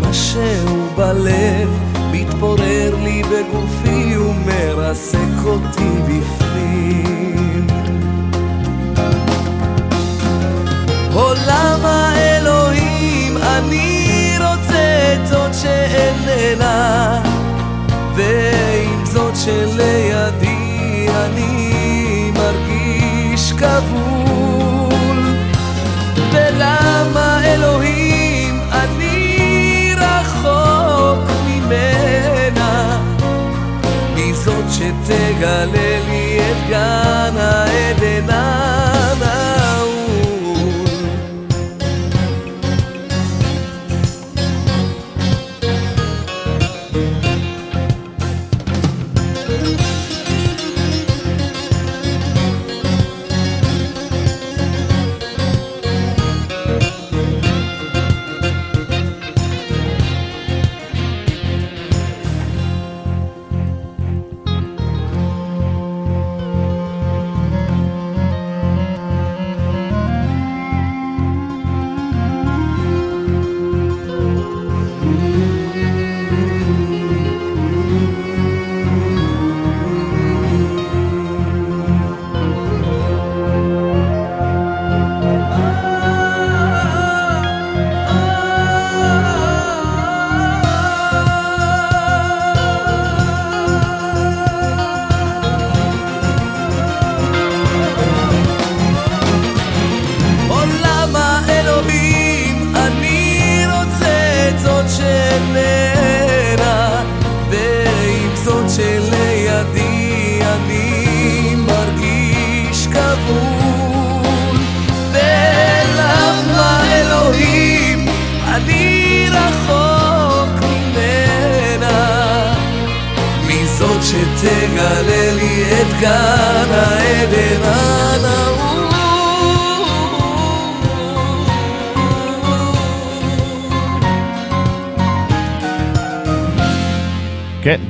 משהו 0.01 0.87
בלב 0.95 1.69
מתפורר 2.11 2.95
לי 3.03 3.21
בגופי 3.23 4.17
ומרסק 4.17 5.45
אותי 5.45 5.91
בפנים. 6.07 7.67
עולם 11.13 11.79
האלוהים 11.83 13.37
אני 13.37 14.37
רוצה 14.37 15.13
את 15.13 15.27
זאת 15.27 15.53
שאיננה 15.53 17.21
ועם 18.15 19.05
זאת 19.05 19.35
שלידי 19.35 20.30
שתגלה 35.05 35.99
לי 36.07 36.39
את 36.39 36.69
גן 36.69 37.37
העדן 37.37 38.80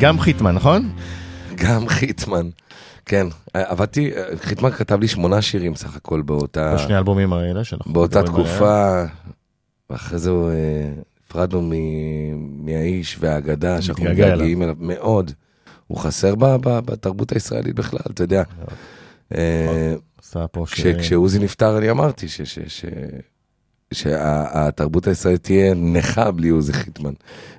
גם 0.02 0.20
חיטמן, 0.20 0.56
נכון? 0.56 0.92
גם 1.56 1.88
חיטמן. 1.88 2.50
כן, 3.06 3.28
עבדתי, 3.54 4.12
חיטמן 4.42 4.72
כתב 4.72 5.00
לי 5.00 5.08
שמונה 5.08 5.42
שירים 5.42 5.76
סך 5.76 5.96
הכל 5.96 6.22
באותה, 6.22 6.74
בשני 6.76 6.96
האלבומים 6.96 7.34
האלה 7.34 7.64
שאנחנו 7.64 7.94
באותה. 7.94 8.24
תקופה, 8.24 9.04
ואחרי 9.90 10.20
זה 10.20 10.30
אה, 10.32 10.92
נפרדנו 11.28 11.62
מ- 11.62 12.66
מהאיש 12.66 13.18
והאגדה 13.20 13.82
שאנחנו. 13.82 14.04
מתגעגעים 14.06 14.64
אליו 14.64 14.76
מאוד. 14.80 15.32
הוא 15.88 15.98
חסר 15.98 16.36
ב- 16.36 16.46
ב- 16.46 16.80
בתרבות 16.80 17.32
הישראלית 17.32 17.76
בכלל, 17.76 18.00
אתה 18.12 18.24
יודע. 18.24 18.44
אה, 19.36 19.94
עשה 20.22 20.48
פה 20.48 20.66
כש- 20.66 20.82
שירים. 20.82 21.00
כשעוזי 21.00 21.40
נפטר 21.40 21.78
אני 21.78 21.90
אמרתי 21.92 22.28
ש- 22.28 22.42
ש- 22.42 22.60
ש- 22.68 22.86
שהתרבות 23.94 25.08
הישראלית 25.08 25.44
תהיה 25.44 25.74
נכה 25.74 26.32
בלי 26.32 26.50
עוזי 26.50 26.74
חיטמן, 26.74 27.14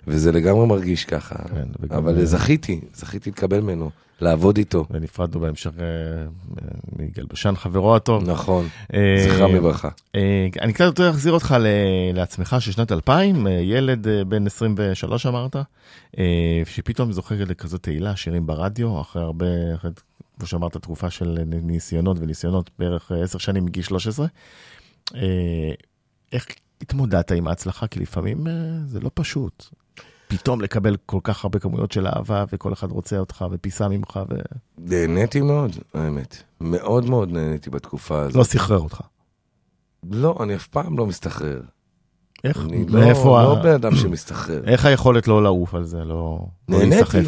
וזה 0.07 0.33
לגמרי 0.33 0.67
מרגיש 0.67 1.05
ככה. 1.05 1.35
כן, 1.49 1.67
וגם- 1.81 1.97
אבל 1.97 2.25
זכיתי, 2.25 2.81
זכיתי 2.95 3.31
לקבל 3.31 3.61
ממנו, 3.61 3.91
לעבוד 4.21 4.57
איתו. 4.57 4.87
ונפרדנו 4.91 5.41
בהמשך 5.41 5.71
אה, 5.81 5.85
מיגאל 6.99 7.25
בשן, 7.33 7.57
חברו 7.57 7.97
הטוב. 7.97 8.31
נכון, 8.31 8.69
אה, 8.95 9.27
זכרם 9.29 9.55
לברכה. 9.55 9.89
אה, 10.15 10.47
אני 10.61 10.73
קצת 10.73 10.85
יותר 10.85 11.11
אחזיר 11.11 11.33
אותך 11.33 11.55
לעצמך 12.15 12.57
של 12.61 12.73
שנת 12.73 12.93
2000, 12.93 13.47
אה, 13.47 13.53
ילד 13.53 14.09
אה, 14.09 14.25
בן 14.25 14.47
23 14.47 15.27
אמרת, 15.27 15.57
אה, 16.19 16.25
שפתאום 16.65 17.13
זוכה 17.13 17.35
לכזאת 17.35 17.83
תהילה, 17.83 18.17
שירים 18.17 18.47
ברדיו, 18.47 19.01
אחרי 19.01 19.23
הרבה, 19.23 19.47
אחרי, 19.75 19.91
כמו 20.39 20.47
שאמרת, 20.47 20.77
תקופה 20.77 21.11
של 21.11 21.39
ניסיונות 21.47 22.17
וניסיונות, 22.21 22.71
בערך 22.79 23.13
אה, 23.13 23.23
10 23.23 23.39
שנים 23.39 23.65
מגיל 23.65 23.83
13. 23.83 24.27
איך 26.33 26.47
התמודדת 26.83 27.33
עם 27.33 27.49
ההצלחה? 27.49 27.87
כי 27.87 28.01
לפעמים 28.01 28.47
אה, 28.47 28.53
זה 28.87 29.01
לא 29.01 29.11
פשוט. 29.15 29.65
פתאום 30.29 30.61
לקבל 30.61 30.97
כל 31.07 31.21
כך 31.23 31.45
הרבה 31.45 31.59
כמויות 31.59 31.93
של 31.93 32.07
אהבה, 32.07 32.45
וכל 32.53 32.73
אחד 32.73 32.91
רוצה 32.91 33.19
אותך 33.19 33.45
ופיסה 33.51 33.89
ממך, 33.89 34.21
ולא 34.29 34.43
נהניתי 34.79 35.41
מאוד, 35.41 35.71
האמת. 35.95 36.43
מאוד 36.61 37.11
מאוד 37.11 37.33
נהניתי 37.33 37.71
בתקופה 37.71 38.21
הזאת. 38.21 38.47
סחרר 38.47 38.79
אותך. 38.79 39.01
לא, 40.11 40.39
אני 40.43 40.55
אף 40.55 40.67
פעם 40.67 40.99
לא 40.99 41.07
מסתחרר. 41.07 41.61
איך? 42.45 42.59
אני 42.59 42.87
לא, 42.87 43.01
מאיפה 43.01 43.43
לא 43.43 43.59
ה... 43.59 43.63
בן 43.63 43.75
אדם 43.75 43.97
שמסתחרר. 43.97 44.65
איך 44.65 44.85
היכולת 44.85 45.29
לא 45.29 45.43
לעוף 45.43 45.75
על 45.75 45.85
זה? 45.85 45.99
לא... 45.99 46.47
לא 46.69 46.79
נהניתי. 46.79 47.19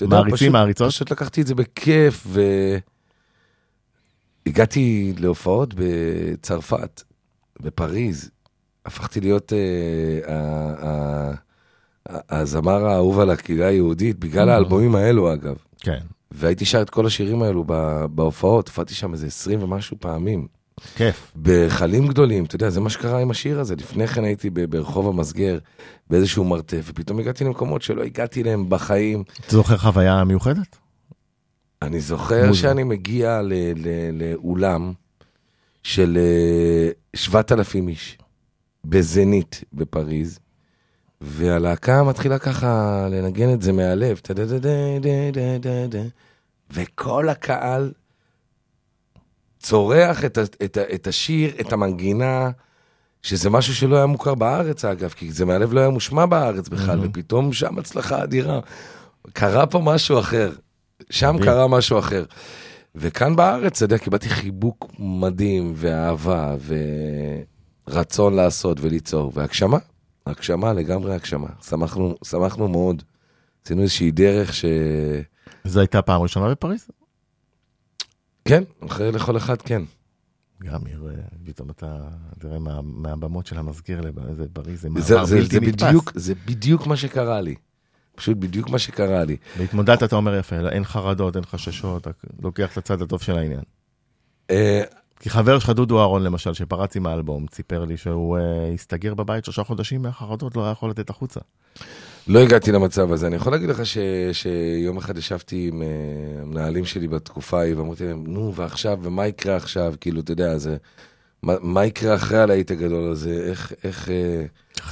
יודע, 0.00 0.16
מעריצים, 0.16 0.52
מעריצות? 0.52 0.88
פשוט 0.88 1.12
לקחתי 1.12 1.40
את 1.40 1.46
זה 1.46 1.54
בכיף, 1.54 2.26
והגעתי 4.46 5.14
להופעות 5.18 5.74
בצרפת, 5.76 7.02
בפריז. 7.60 8.30
הפכתי 8.86 9.20
להיות 9.20 9.52
אה, 9.52 11.32
הזמר 12.30 12.86
האהוב 12.86 13.20
על 13.20 13.30
הקהילה 13.30 13.66
היהודית, 13.66 14.18
בגלל 14.18 14.48
Mhm. 14.48 14.52
האלבומים 14.52 14.94
האלו 14.94 15.32
אגב. 15.32 15.56
כן, 15.80 15.98
והייתי 16.30 16.64
שר 16.64 16.82
את 16.82 16.90
כל 16.90 17.06
השירים 17.06 17.42
האלו 17.42 17.64
בהופעות, 18.10 18.68
הופעתי 18.68 18.94
שם 18.94 19.12
איזה 19.12 19.26
20 19.26 19.62
ומשהו 19.62 19.96
פעמים. 20.00 20.46
כיף. 20.96 21.32
בהיכלים 21.34 22.06
גדולים, 22.06 22.44
אתה 22.44 22.56
יודע, 22.56 22.70
זה 22.70 22.80
מה 22.80 22.90
שקרה 22.90 23.20
עם 23.20 23.30
השיר 23.30 23.60
הזה. 23.60 23.74
לפני 23.76 24.06
כן 24.06 24.24
הייתי 24.24 24.50
ברחוב 24.50 25.08
המסגר, 25.08 25.58
באיזשהו 26.10 26.44
מרתף, 26.44 26.82
ופתאום 26.86 27.18
הגעתי 27.18 27.44
למקומות 27.44 27.82
שלא 27.82 28.02
הגעתי 28.02 28.42
אליהם 28.42 28.70
בחיים. 28.70 29.22
אתה 29.40 29.56
זוכר 29.56 29.76
חוויה 29.76 30.24
מיוחדת? 30.24 30.76
אני 31.82 32.00
זוכר 32.00 32.46
מוזיקה. 32.46 32.68
שאני 32.68 32.84
מגיע 32.84 33.42
ל- 33.42 33.52
ל- 33.76 34.22
לאולם 34.22 34.92
של 35.88 36.18
אה, 36.20 36.90
7,000 37.16 37.88
איש, 37.88 38.18
בזנית 38.84 39.64
בפריז, 39.72 40.38
והלהקה 41.20 42.02
מתחילה 42.02 42.38
ככה 42.38 42.68
לנגן 43.10 43.52
את 43.54 43.62
זה 43.62 43.72
מהלב, 43.72 44.20
וכל 46.70 47.28
הקהל 47.28 47.92
צורח 49.58 50.24
את, 50.24 50.38
את, 50.38 50.78
את 50.94 51.06
השיר, 51.06 51.52
את 51.60 51.72
המנגינה, 51.72 52.50
שזה 53.22 53.50
משהו 53.50 53.74
שלא 53.74 53.96
היה 53.96 54.06
מוכר 54.06 54.34
בארץ 54.34 54.84
אגב, 54.84 55.08
כי 55.10 55.32
זה 55.32 55.44
מהלב 55.44 55.72
לא 55.72 55.80
היה 55.80 55.88
מושמע 55.90 56.26
בארץ 56.26 56.68
בכלל, 56.68 56.98
Mhm. 56.98 57.06
ופתאום 57.06 57.52
שם 57.52 57.78
הצלחה 57.78 58.22
אדירה. 58.22 58.60
קרה 59.32 59.66
פה 59.66 59.80
משהו 59.84 60.18
אחר, 60.18 60.50
שם. 61.10 61.36
קרה 61.44 61.68
משהו 61.68 61.98
אחר. 61.98 62.24
וכאן 63.00 63.36
בארץ, 63.36 63.76
אתה 63.76 63.84
יודע, 63.84 63.98
קיבלתי 63.98 64.28
חיבוק 64.28 64.86
מדהים, 64.98 65.72
ואהבה, 65.76 66.56
ורצון 67.88 68.34
לעשות 68.34 68.78
וליצור, 68.80 69.32
והגשמה, 69.34 69.78
הגשמה, 70.26 70.72
לגמרי 70.72 71.14
הגשמה. 71.14 71.48
שמחנו, 71.68 72.14
שמחנו 72.24 72.68
מאוד. 72.68 73.02
עשינו 73.64 73.82
איזושהי 73.82 74.10
דרך 74.10 74.54
ש... 74.54 74.64
זו 75.64 75.80
הייתה 75.80 76.02
פעם 76.02 76.22
ראשונה 76.22 76.50
בפריז? 76.50 76.88
כן, 78.44 78.62
אחרי 78.86 79.12
לכל 79.12 79.36
אחד 79.36 79.62
כן. 79.62 79.82
גם 80.62 80.86
עיר, 80.86 81.08
פתאום 81.46 81.70
אתה, 81.70 81.96
תראה, 82.38 82.58
מה- 82.58 82.82
מהבמות 82.82 83.46
של 83.46 83.58
המזכיר 83.58 84.00
לאיזה 84.00 84.44
בריא, 84.52 84.76
זה 84.76 84.80
זה, 84.80 84.88
מעבר 84.88 85.24
זה, 85.24 85.36
בלתי 85.36 85.54
זה, 85.54 85.60
נתפס. 85.60 86.12
זה 86.14 86.34
בדיוק 86.46 86.86
מה 86.86 86.96
שקרה 86.96 87.40
לי. 87.40 87.54
פשוט 88.18 88.36
בדיוק 88.36 88.70
מה 88.70 88.78
שקרה 88.78 89.24
לי. 89.24 89.36
והתמודדת, 89.58 90.02
אתה 90.02 90.16
אומר 90.16 90.34
יפה, 90.34 90.56
אין 90.68 90.84
חרדות, 90.84 91.36
אין 91.36 91.44
חששות, 91.44 92.02
אתה 92.02 92.10
לוקח 92.42 92.72
את 92.72 92.78
הצד 92.78 93.02
הטוב 93.02 93.22
של 93.22 93.38
העניין. 93.38 93.60
אה, 94.50 94.82
כי 95.20 95.30
חבר 95.30 95.58
שלך, 95.58 95.70
דודו 95.70 96.00
אהרון 96.00 96.22
למשל, 96.22 96.54
שפרץ 96.54 96.96
עם 96.96 97.06
האלבום, 97.06 97.46
סיפר 97.54 97.84
לי 97.84 97.96
שהוא 97.96 98.38
אה, 98.38 98.70
הסתגר 98.74 99.14
בבית 99.14 99.44
שלושה 99.44 99.64
חודשים 99.64 100.02
מהחרדות, 100.02 100.56
לא 100.56 100.62
היה 100.62 100.72
יכול 100.72 100.90
לתת 100.90 101.10
החוצה. 101.10 101.40
לא 102.28 102.38
הגעתי 102.38 102.72
למצב 102.72 103.12
הזה. 103.12 103.26
אני 103.26 103.36
יכול 103.36 103.52
להגיד 103.52 103.68
לך 103.68 103.86
ש, 103.86 103.98
שיום 104.32 104.96
אחד 104.96 105.18
ישבתי 105.18 105.68
עם 105.68 105.82
אה, 105.82 105.88
המנהלים 106.42 106.84
שלי 106.84 107.08
בתקופה 107.08 107.60
ההיא, 107.60 107.76
ואמרתי 107.76 108.06
להם, 108.06 108.24
נו, 108.26 108.54
ועכשיו, 108.54 108.98
ומה 109.02 109.26
יקרה 109.26 109.56
עכשיו? 109.56 109.94
כאילו, 110.00 110.20
אתה 110.20 110.32
יודע, 110.32 110.58
זה... 110.58 110.76
מה, 111.42 111.54
מה 111.60 111.86
יקרה 111.86 112.14
אחרי 112.14 112.38
הלהיט 112.38 112.70
הגדול 112.70 113.10
הזה? 113.10 113.44
איך... 113.50 113.72
איך 113.84 114.08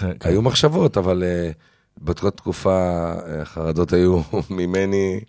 כן. 0.01 0.11
היו 0.21 0.43
מחשבות, 0.43 0.97
אבל 0.97 1.23
אה, 1.23 1.51
באותה 2.01 2.31
תקופה 2.31 2.71
אה, 3.27 3.43
החרדות 3.43 3.93
היו 3.93 4.21
ממני. 4.51 5.21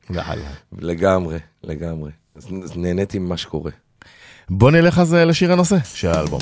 לגמרי, 0.80 1.38
לגמרי. 1.64 2.12
אז 2.36 2.48
אז 2.64 2.72
נהניתי 2.78 3.20
ממה 3.20 3.38
שקורה. 3.38 3.72
בוא 4.50 4.72
נלך 4.72 5.00
אז 5.00 5.14
אה, 5.14 5.26
לשיר 5.26 5.52
הנושא 5.52 5.76
של 5.94 6.08
האלבום. 6.08 6.42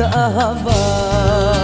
את 0.00 1.55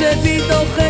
הכאב 0.00 0.85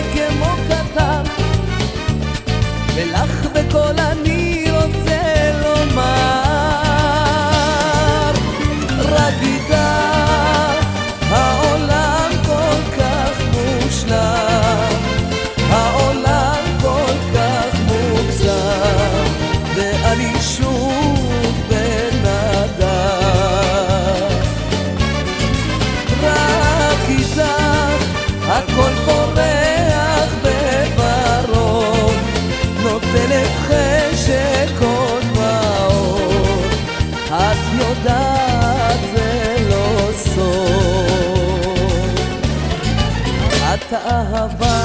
את 43.97 44.76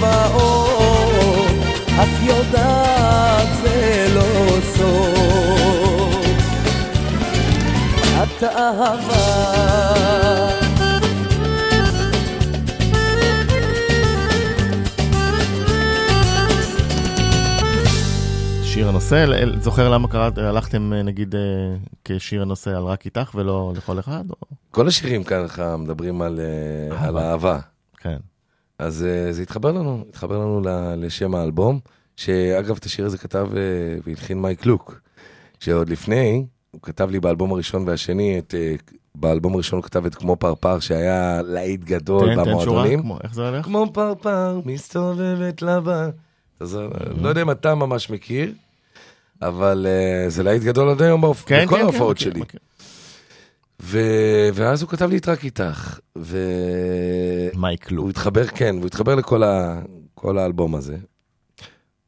ועוד 0.00 1.50
את 1.86 2.22
יודעת 2.22 3.48
זה 3.62 4.06
לא 4.14 4.60
סוד 4.60 6.36
את 8.22 8.42
אהבה 8.42 9.56
שיר 18.76 18.88
הנושא, 18.88 19.26
זוכר 19.60 19.88
למה 19.88 20.08
קראת, 20.08 20.38
הלכתם 20.38 20.92
אה, 20.92 21.02
נגיד 21.02 21.34
אה, 21.34 21.40
כשיר 22.04 22.42
הנושא 22.42 22.70
על 22.70 22.84
רק 22.84 23.04
איתך 23.04 23.30
ולא 23.34 23.72
לכל 23.76 23.98
אחד? 23.98 24.24
או... 24.30 24.36
כל 24.70 24.88
השירים 24.88 25.24
ככה 25.24 25.76
מדברים 25.76 26.22
על, 26.22 26.40
אה, 26.40 27.06
על. 27.08 27.18
אהבה. 27.18 27.58
כן. 27.96 28.16
אז 28.78 29.04
אה, 29.08 29.32
זה 29.32 29.42
התחבר 29.42 29.72
לנו, 29.72 30.04
התחבר 30.08 30.38
לנו 30.38 30.60
לשם 30.96 31.34
האלבום, 31.34 31.78
שאגב, 32.16 32.76
את 32.76 32.84
השיר 32.84 33.06
הזה 33.06 33.18
כתב 33.18 33.48
אה, 33.56 33.60
והלחין 34.06 34.42
מייק 34.42 34.66
לוק, 34.66 35.00
שעוד 35.60 35.88
לפני, 35.88 36.46
הוא 36.70 36.80
כתב 36.82 37.10
לי 37.10 37.20
באלבום 37.20 37.52
הראשון 37.52 37.88
והשני, 37.88 38.38
את, 38.38 38.54
אה, 38.58 38.74
באלבום 39.14 39.54
הראשון 39.54 39.76
הוא 39.76 39.84
כתב 39.84 40.06
את 40.06 40.14
כמו 40.14 40.36
פרפר, 40.36 40.80
שהיה 40.80 41.42
להיט 41.42 41.80
גדול 41.84 42.34
תן, 42.34 42.44
תן 42.44 42.50
שורה, 42.50 42.64
במועדונים. 42.64 43.00
כמו- 43.02 43.18
איך 43.24 43.34
זה 43.34 43.48
הולך? 43.48 43.64
כמו 43.64 43.86
פרפר, 43.92 44.60
מסתובבת 44.64 45.62
לבה. 45.62 46.08
אז 46.60 46.76
אה, 46.76 46.86
לא 47.20 47.28
יודע 47.28 47.42
אם 47.42 47.50
אתה 47.50 47.74
ממש 47.74 48.10
מכיר, 48.10 48.52
אבל 49.42 49.86
אה, 49.88 50.30
זה 50.30 50.42
להיט 50.42 50.62
גדול 50.62 50.88
עד 50.88 51.02
היום 51.02 51.20
כן, 51.20 51.30
בכל 51.30 51.46
כן, 51.46 51.66
כן, 51.66 51.80
ההופעות 51.82 52.16
מכיר, 52.16 52.32
שלי. 52.32 52.42
ו- 53.82 54.00
ואז 54.54 54.82
הוא 54.82 54.90
כתב 54.90 55.10
לי 55.10 55.16
את 55.16 55.28
רק 55.28 55.44
איתך, 55.44 55.98
והוא 56.16 56.40
מייק 57.60 57.90
לוק. 57.90 58.10
התחבר, 58.10 58.46
כן, 58.46 58.74
והוא 58.74 58.86
התחבר 58.86 59.14
לכל 59.14 59.42
ה- 59.42 59.82
כל 60.14 60.38
האלבום 60.38 60.74
הזה, 60.74 60.96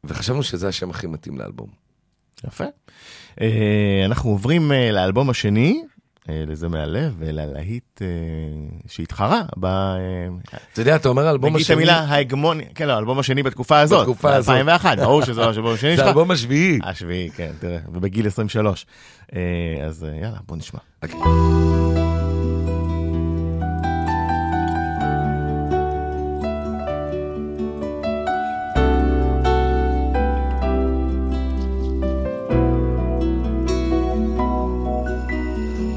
וחשבנו 0.05 0.43
שזה 0.43 0.69
השם 0.69 0.91
הכי 0.91 1.07
מתאים 1.07 1.39
לאלבום. 1.39 1.69
יפה. 2.47 2.65
אה, 3.41 4.03
אנחנו 4.05 4.31
עוברים 4.31 4.73
אה, 4.73 4.91
לאלבום 4.93 5.31
השני, 5.31 5.83
אה, 6.29 6.45
לזה 6.47 6.69
מהלב, 6.69 7.15
וללהיט 7.19 8.03
שהתחרה 8.87 9.43
ב... 9.61 9.67
אתה 10.73 10.81
יודע, 10.81 10.97
אתה 10.97 11.09
אומר 11.09 11.27
האלבום 11.27 11.49
נגיד 11.51 11.57
את 11.57 11.63
השני, 11.65 11.75
המילה 11.77 11.99
ההגמוני, 12.01 12.65
כן, 12.75 12.89
לא, 12.89 12.93
האלבום 12.93 13.19
השני 13.19 13.43
בתקופה 13.43 13.81
הזאת. 13.81 14.01
בתקופה 14.01 14.35
הזאת. 14.35 14.49
2001, 14.55 14.99
ברור 14.99 15.25
שזה 15.25 15.45
האלבום 15.45 15.75
השני 15.75 15.91
זה 15.91 15.97
שלך. 15.97 16.07
האלבום 16.07 16.31
השביעי. 16.31 16.79
השביעי, 16.83 17.31
כן, 17.31 17.53
תראה, 17.61 17.79
ובגיל 17.93 18.27
23. 18.27 18.87
אה, 19.37 19.87
אז 19.87 20.05
אה, 20.05 20.17
יאללה, 20.23 20.39
בוא 20.47 20.57
נשמע. 20.57 20.81
אוקיי. 21.03 21.21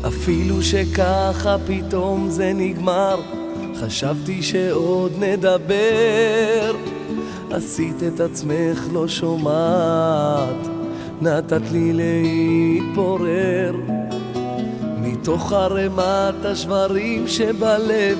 אפילו 0.07 0.61
שככה 0.61 1.55
פתאום 1.67 2.29
זה 2.29 2.51
נגמר, 2.55 3.21
חשבתי 3.75 4.43
שעוד 4.43 5.11
נדבר. 5.19 6.75
עשית 7.51 7.95
את 8.07 8.19
עצמך 8.19 8.87
לא 8.93 9.07
שומעת, 9.07 10.67
נתת 11.21 11.61
לי 11.71 11.93
להתפורר. 11.93 13.75
מתוך 15.01 15.53
ערימת 15.53 16.45
השברים 16.45 17.27
שבלב, 17.27 18.17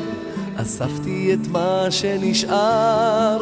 אספתי 0.56 1.34
את 1.34 1.48
מה 1.52 1.86
שנשאר. 1.90 3.42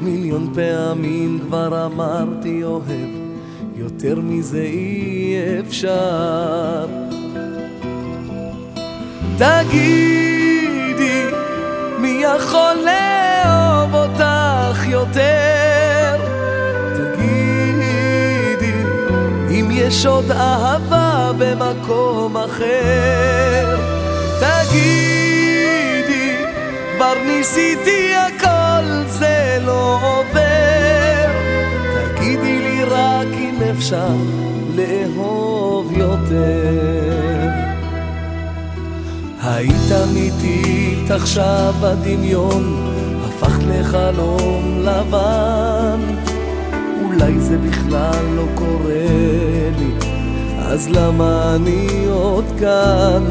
מיליון 0.00 0.52
פעמים 0.54 1.38
כבר 1.46 1.86
אמרתי 1.86 2.64
אוהב, 2.64 3.10
יותר 3.76 4.20
מזה 4.20 4.62
אי 4.62 5.36
אפשר. 5.60 6.86
תגידי, 9.38 11.24
מי 11.98 12.22
יכול 12.22 12.74
לאהוב 12.84 13.94
אותך 13.94 14.86
יותר? 14.86 15.73
יש 19.76 20.06
עוד 20.06 20.30
אהבה 20.30 21.30
במקום 21.38 22.36
אחר. 22.36 23.76
תגידי, 24.40 26.36
כבר 26.96 27.14
ניסיתי 27.26 28.14
הכל, 28.14 28.84
זה 29.06 29.58
לא 29.66 29.98
עובר. 30.02 31.30
תגידי 31.94 32.58
לי 32.58 32.84
רק 32.84 33.28
אם 33.32 33.58
אפשר 33.70 34.16
לאהוב 34.74 35.92
יותר. 35.92 37.48
היית 39.42 39.92
אמיתית, 40.04 41.10
עכשיו 41.10 41.74
הדמיון 41.82 42.92
הפך 43.24 43.58
לחלום 43.68 44.82
לבן. 44.84 46.33
אולי 47.14 47.40
זה 47.40 47.58
בכלל 47.58 48.24
לא 48.36 48.44
קורה 48.54 49.70
לי, 49.78 50.08
אז 50.58 50.88
למה 50.88 51.54
אני 51.54 52.06
עוד 52.10 52.44
כאן? 52.60 53.22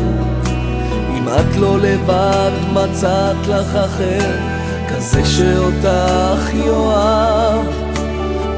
אם 1.18 1.28
את 1.28 1.58
לא 1.58 1.80
לבד, 1.80 2.52
מצאת 2.74 3.48
לך 3.48 3.76
אחר, 3.76 4.32
כזה 4.90 5.26
שאותך 5.26 6.54
יאהב. 6.54 7.66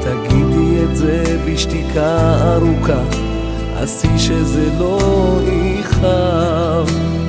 תגידי 0.01 0.83
את 0.83 0.95
זה 0.95 1.23
בשתיקה 1.45 2.37
ארוכה, 2.55 3.01
עשי 3.75 4.17
שזה 4.17 4.69
לא 4.79 4.99
יכאב. 5.79 7.24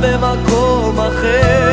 במקום 0.00 1.00
אחר. 1.00 1.65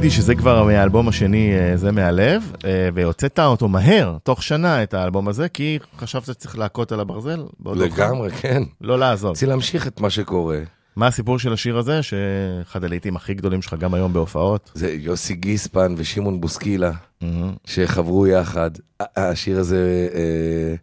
תגידי 0.00 0.14
שזה 0.14 0.34
כבר 0.34 0.64
מהאלבום 0.64 1.08
השני, 1.08 1.52
אה, 1.54 1.76
זה 1.76 1.92
מהלב, 1.92 2.52
אה, 2.64 2.88
והוצאת 2.94 3.38
אותו 3.38 3.68
מהר, 3.68 4.16
תוך 4.22 4.42
שנה, 4.42 4.82
את 4.82 4.94
האלבום 4.94 5.28
הזה, 5.28 5.48
כי 5.48 5.78
חשבת 5.98 6.24
שצריך 6.24 6.58
להכות 6.58 6.92
על 6.92 7.00
הברזל? 7.00 7.42
לגמרי, 7.66 8.30
כן. 8.30 8.62
לא 8.80 8.98
לעזוב. 8.98 9.30
רציתי 9.30 9.50
להמשיך 9.50 9.86
את 9.86 10.00
מה 10.00 10.10
שקורה. 10.10 10.58
מה 10.96 11.06
הסיפור 11.06 11.38
של 11.38 11.52
השיר 11.52 11.78
הזה, 11.78 12.02
שאחד 12.02 12.84
הלהיטים 12.84 13.16
הכי 13.16 13.34
גדולים 13.34 13.62
שלך 13.62 13.74
גם 13.74 13.94
היום 13.94 14.12
בהופעות? 14.12 14.70
זה 14.74 14.92
יוסי 14.92 15.34
גיספן 15.34 15.94
ושמעון 15.96 16.40
בוסקילה, 16.40 16.92
מהמם. 17.20 17.52
שחברו 17.64 18.26
יחד. 18.26 18.70
השיר 19.00 19.58
הזה, 19.58 20.08
אה, 20.14 20.74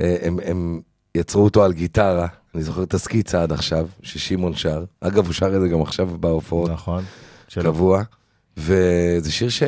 אה, 0.00 0.16
הם, 0.22 0.38
הם 0.44 0.80
יצרו 1.14 1.44
אותו 1.44 1.64
על 1.64 1.72
גיטרה. 1.72 2.26
אני 2.54 2.62
זוכר 2.62 2.82
את 2.82 2.94
הסקיצה 2.94 3.42
עד 3.42 3.52
עכשיו, 3.52 3.88
ששמעון 4.02 4.54
שר. 4.54 4.84
אגב, 5.00 5.26
הוא 5.26 5.32
שר 5.32 5.56
את 5.56 5.60
זה 5.60 5.68
גם 5.68 5.82
עכשיו 5.82 6.06
בהופעות. 6.20 6.70
נכון. 6.70 7.04
קבוע, 7.62 8.02
וזה 8.56 9.32
שיר 9.32 9.48
ש... 9.48 9.62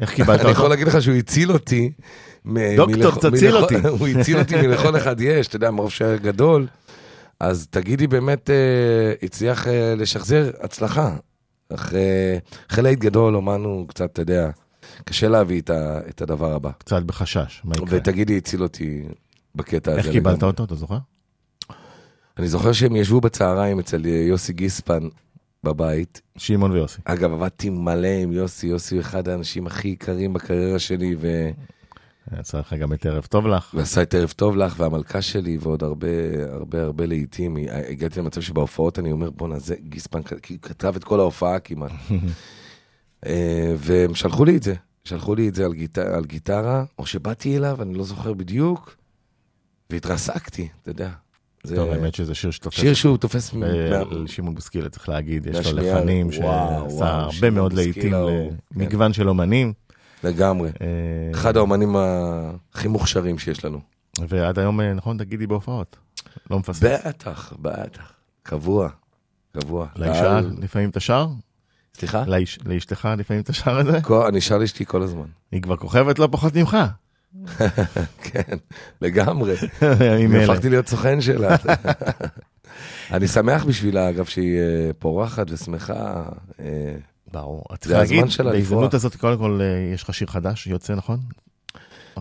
איך 0.00 0.10
קיבלת 0.14 0.40
אני 0.40 0.48
אותו? 0.48 0.50
יכול 0.58 0.70
להגיד 0.70 0.86
לך 0.86 1.02
שהוא 1.02 1.14
הציל 1.16 1.52
אותי. 1.52 1.92
דוקטור, 2.76 3.30
תציל 3.30 3.56
אותי. 3.56 3.74
הוא 3.98 4.08
הציל 4.08 4.38
אותי 4.38 4.56
מלכל 4.56 4.96
אחד 4.96 5.20
יש, 5.20 5.46
אתה 5.48 5.56
יודע, 5.56 5.70
מרוב 5.70 5.90
שהיה 5.90 6.16
גדול. 6.16 6.66
אז 7.40 7.66
תגידי, 7.70 8.06
באמת 8.06 8.50
אה, 8.50 8.54
הצליח 9.22 9.68
אה, 9.68 9.94
לשחזר 9.94 10.50
הצלחה. 10.60 11.16
אחרי 11.74 12.38
להיט 12.82 12.98
גדול, 12.98 13.36
אומן 13.36 13.64
הוא 13.64 13.88
קצת, 13.88 14.12
אתה 14.12 14.22
יודע, 14.22 14.50
קשה 15.04 15.28
להביא 15.28 15.60
את 15.60 15.70
ה- 15.70 15.98
את 16.08 16.22
הדבר 16.22 16.52
הבא. 16.54 16.70
קצת 16.78 17.02
בחשש, 17.02 17.60
מה 17.64 17.72
יקרה? 17.76 17.86
ותגידי, 17.90 18.36
הציל 18.36 18.62
אותי 18.62 19.02
בקטע 19.54 19.90
הזה. 19.90 20.00
איך 20.00 20.08
קיבלת. 20.10 20.42
אותו, 20.42 20.64
אתה 20.64 20.74
זוכר? 20.74 20.98
אני 22.38 22.48
זוכר 22.48 22.72
שהם 22.72 22.96
ישבו 22.96 23.20
בצהריים 23.20 23.78
אצל 23.78 24.06
יוסי 24.06 24.52
גיספן 24.52 25.08
בבית. 25.64 26.20
שמעון 26.36 26.70
ויוסי. 26.72 27.00
אגב, 27.04 27.32
עבדתי 27.32 27.70
מלא 27.70 28.08
עם 28.22 28.32
יוסי, 28.32 28.66
יוסי 28.66 28.94
הוא 28.94 29.00
אחד 29.00 29.28
האנשים 29.28 29.66
הכי 29.66 29.88
יקרים 29.88 30.32
בקריירה 30.32 30.78
שלי, 30.78 31.16
ו... 31.20 31.50
יצא 32.40 32.58
לך 32.58 32.72
גם 32.72 32.92
את 32.92 33.06
ערב 33.06 33.26
טוב 33.26 33.46
לך. 33.46 33.74
ועשה 33.74 34.02
את 34.02 34.14
ערב 34.14 34.30
טוב 34.30 34.56
לך 34.56 34.74
והמלכה 34.78 35.22
שלי 35.22 35.58
ועוד 35.60 35.82
הרבה 35.82 36.08
הרבה 36.52 36.82
הרבה 36.82 37.06
לעיתים. 37.06 37.56
הגעתי 37.88 38.20
למצב 38.20 38.40
שבהופעות 38.40 38.98
אני 38.98 39.12
אומר 39.12 39.30
בואנה 39.30 39.58
זה 39.58 39.74
גיספן 39.88 40.22
כי 40.22 40.58
כתב 40.58 40.96
את 40.96 41.04
כל 41.04 41.20
ההופעה 41.20 41.58
כמעט. 41.58 41.92
אה, 43.26 43.74
והם 43.78 44.14
שלחו 44.14 44.44
לי 44.44 44.56
את 44.56 44.62
זה, 44.62 44.74
שלחו 45.04 45.34
לי 45.34 45.48
את 45.48 45.54
זה 45.54 45.64
על, 45.64 45.74
גיט... 45.74 45.98
על 45.98 46.24
גיטרה, 46.24 46.84
או 46.98 47.06
שבאתי 47.06 47.56
אליו, 47.56 47.82
אני 47.82 47.94
לא 47.94 48.04
זוכר 48.04 48.32
בדיוק, 48.32 48.96
והתרסקתי, 49.90 50.68
אתה 50.82 50.90
יודע. 50.90 51.10
זה 51.64 51.76
טוב, 51.76 51.90
האמת 51.90 52.14
שזה 52.14 52.34
שיר 52.34 52.50
שתופס. 52.50 52.80
שיר 52.80 52.94
שהוא 52.94 53.16
תופס... 53.16 53.54
אה, 53.62 54.02
שמעון 54.26 54.54
בוסקילה, 54.54 54.88
צריך 54.88 55.08
להגיד, 55.08 55.46
יש 55.46 55.72
לו 55.72 55.78
לחנים 55.78 56.32
שעשה 56.32 56.84
הרבה 57.00 57.50
מאוד 57.50 57.72
לעיתים 57.72 58.12
למגוון 58.76 59.12
של 59.12 59.28
אומנים. 59.28 59.72
לגמרי. 60.24 60.68
אה, 60.80 60.86
אחד 61.34 61.56
האומנים 61.56 61.96
הכי 62.74 62.88
מוכשרים 62.88 63.38
שיש 63.38 63.64
לנו. 63.64 63.80
ועד 64.28 64.58
היום, 64.58 64.80
אה, 64.80 64.92
נכון, 64.92 65.18
תגידי 65.18 65.46
בהופעות. 65.46 65.96
לא 66.50 66.58
מפספס. 66.58 67.06
בטח, 67.06 67.52
בטח. 67.62 68.12
קבוע, 68.42 68.88
קבוע. 69.58 69.86
לאישה 69.96 70.40
לפעמים 70.60 70.90
אתה 70.90 71.00
שר? 71.00 71.28
סליחה? 71.96 72.24
לאשתך 72.64 73.08
לפעמים 73.18 73.42
אתה 73.42 73.52
שר 73.52 73.80
את 73.80 73.86
זה? 73.86 74.26
אני 74.28 74.40
שר 74.40 74.58
לאשתי 74.58 74.86
כל 74.86 75.02
הזמן. 75.02 75.26
היא 75.52 75.62
כבר 75.62 75.76
כוכבת 75.76 76.18
לא 76.18 76.28
פחות 76.30 76.54
ממך. 76.56 76.76
כן, 78.22 78.56
לגמרי. 79.00 79.54
הפכתי 80.44 80.68
להיות 80.70 80.88
סוכן 80.88 81.20
שלה. 81.20 81.56
אני 83.12 83.28
שמח 83.28 83.64
בשבילה, 83.64 84.10
אגב, 84.10 84.24
שהיא 84.24 84.58
אה, 84.58 84.90
פורחת 84.98 85.46
ושמחה. 85.50 86.24
אה, 86.60 86.94
ברור. 87.32 87.64
הזמן 87.82 87.96
להגיד, 87.98 88.24
בהזדמנות. 88.44 88.94
הזאת, 88.94 89.16
קודם 89.16 89.38
כל, 89.38 89.60
אה, 89.62 89.94
יש 89.94 90.02
לך 90.02 90.14
שיר 90.14 90.28
חדש 90.28 90.64
שיוצא, 90.64 90.94
נכון? 90.94 91.20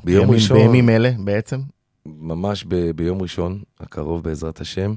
ביום 0.03 0.32
ראשון. 0.32 0.57
בימים 0.57 0.89
אלה, 0.89 1.11
בעצם. 1.24 1.59
ממש 2.05 2.66
ב- 2.68 2.91
ביום 2.91 3.22
ראשון, 3.22 3.61
הקרוב 3.80 4.24
בעזרת 4.24 4.61
השם, 4.61 4.93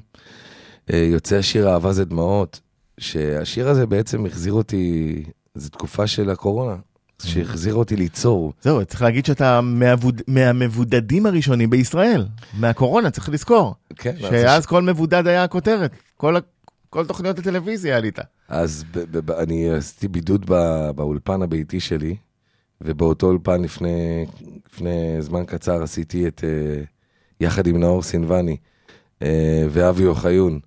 יוצא 0.91 1.37
השיר 1.37 1.69
אהבה 1.69 1.93
זה 1.93 2.05
דמעות, 2.05 2.61
שהשיר 3.01 3.69
הזה 3.69 3.87
בעצם 3.87 4.27
החזיר 4.27 4.53
אותי, 4.53 5.23
זו 5.55 5.69
תקופה 5.69 6.07
של 6.07 6.31
הקורונה, 6.31 6.77
שהחזיר 7.23 7.75
אותי 7.75 7.97
ליצור. 7.97 8.53
זהו, 8.63 8.85
צריך 8.85 9.03
להגיד 9.03 9.27
שאתה 9.27 9.61
מהבוד- 9.61 10.23
מהמבודדים 10.29 11.27
הראשונים 11.27 11.71
בישראל, 11.71 12.27
מהקורונה, 12.59 13.11
צריך 13.11 13.29
לזכור. 13.29 13.75
כן, 13.97 14.15
אז 14.25 14.31
שאז 14.31 14.67
כל 14.67 14.83
מבודד 14.83 15.27
היה 15.27 15.45
הכותרת. 15.45 15.91
כל 16.17 16.37
ה- 16.37 16.41
כל 16.91 17.07
תוכניות 17.07 17.39
הטלוויזיה 17.39 17.97
עלית. 17.97 18.19
אז 18.49 18.85
ב- 18.95 18.99
ב- 18.99 19.19
ב- 19.19 19.31
אני 19.31 19.71
עשיתי 19.71 20.09
בידוד 20.09 20.45
ב- 20.49 20.91
באולפן 20.97 21.43
הביתי 21.43 21.81
שלי, 21.81 22.17
ובאותו 22.81 23.27
אולפן 23.27 23.63
לפני, 23.63 24.27
לפני 24.73 24.93
זמן 25.23 25.45
קצר 25.45 25.83
עשיתי 25.83 26.29
את, 26.29 26.45
אה, 26.45 26.83
יחד 27.41 27.67
עם 27.67 27.77
נאור 27.81 28.03
סינבני 28.03 28.57
אה, 29.23 29.65
ואבי 29.71 30.07
אוחיון, 30.07 30.61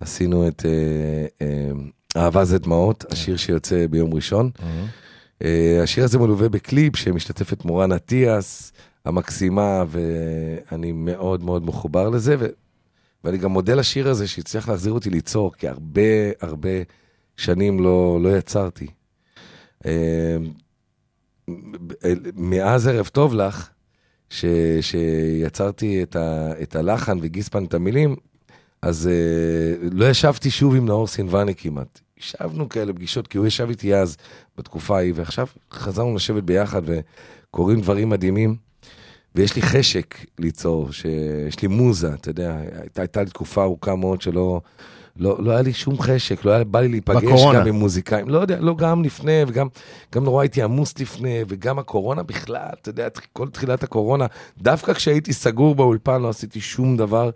עשינו 0.00 0.48
את 0.48 0.66
אה, 0.66 1.46
אה, 1.46 1.70
אהבה 2.22 2.44
זה 2.44 2.58
דמעות, 2.58 3.04
השיר 3.10 3.36
שיוצא 3.36 3.86
ביום 3.90 4.14
ראשון. 4.14 4.50
אה, 4.62 4.84
השיר 5.82 6.04
הזה 6.04 6.18
מלווה 6.18 6.48
בקליפ 6.48 6.96
שמשתתפת 6.96 7.64
מורן 7.64 7.92
אטיאס 7.92 8.72
המקסימה, 9.04 9.84
ואני 9.88 10.92
מאוד 10.92 11.44
מאוד 11.44 11.64
מחובר 11.64 12.08
לזה, 12.08 12.36
ו... 12.38 12.46
ואני 13.24 13.38
גם 13.38 13.50
מודה 13.50 13.74
לשיר 13.74 14.08
הזה 14.08 14.28
שהצליח 14.28 14.68
להחזיר 14.68 14.92
אותי 14.92 15.10
ליצור, 15.10 15.52
כי 15.52 15.68
הרבה 15.68 16.00
הרבה 16.40 16.70
שנים 17.36 17.80
לא, 17.80 18.18
לא 18.22 18.36
יצרתי. 18.36 18.86
אה, 19.86 20.36
מאז 22.34 22.86
ערב 22.86 23.06
טוב 23.06 23.34
לך, 23.34 23.68
ש, 24.30 24.44
שיצרתי 24.80 26.02
את, 26.02 26.16
ה, 26.16 26.52
את 26.62 26.76
הלחן 26.76 27.18
וגיספן 27.22 27.64
את 27.64 27.74
המילים, 27.74 28.16
אז 28.82 29.08
אה, 29.08 29.88
לא 29.92 30.10
ישבתי 30.10 30.50
שוב 30.50 30.74
עם 30.74 30.86
נאור 30.86 31.06
סינבני 31.06 31.54
כמעט. 31.54 32.00
ישבנו 32.18 32.68
כאלה 32.68 32.92
פגישות, 32.92 33.26
כי 33.26 33.38
הוא 33.38 33.46
ישב 33.46 33.68
איתי 33.68 33.94
אז, 33.94 34.16
בתקופה 34.58 34.96
ההיא, 34.96 35.12
ועכשיו 35.16 35.46
חזרנו 35.72 36.14
לשבת 36.14 36.42
ביחד 36.42 36.82
וקורים 36.84 37.80
דברים 37.80 38.08
מדהימים. 38.08 38.56
ויש 39.34 39.56
לי 39.56 39.62
חשק 39.62 40.14
ליצור, 40.38 40.92
שיש 40.92 41.62
לי 41.62 41.68
מוזה, 41.68 42.14
אתה 42.14 42.30
יודע, 42.30 42.56
הייתה, 42.80 43.02
הייתה 43.02 43.22
לי 43.22 43.30
תקופה 43.30 43.62
ארוכה 43.62 43.96
מאוד 43.96 44.20
שלא 44.20 44.60
לא, 45.18 45.36
לא 45.42 45.50
היה 45.50 45.62
לי 45.62 45.72
שום 45.72 46.00
חשק, 46.00 46.44
לא 46.44 46.50
היה 46.50 46.64
בא 46.64 46.80
לי 46.80 46.88
להיפגש 46.88 47.22
בקורונה. 47.22 47.60
גם 47.60 47.66
עם 47.66 47.74
מוזיקאים, 47.74 48.28
לא 48.28 48.38
יודע, 48.38 48.60
לא 48.60 48.74
גם 48.76 49.04
לפני, 49.04 49.42
וגם 49.48 49.68
גם 50.12 50.24
נורא 50.24 50.42
הייתי 50.42 50.62
עמוס 50.62 50.98
לפני, 50.98 51.44
וגם 51.48 51.78
הקורונה 51.78 52.22
בכלל, 52.22 52.68
אתה 52.82 52.88
יודע, 52.88 53.08
כל 53.32 53.48
תחילת 53.48 53.82
הקורונה, 53.82 54.26
דווקא 54.58 54.92
כשהייתי 54.92 55.32
סגור 55.32 55.74
באולפן 55.74 56.22
לא 56.22 56.28
עשיתי 56.28 56.60
שום 56.60 56.96
דבר, 56.96 57.30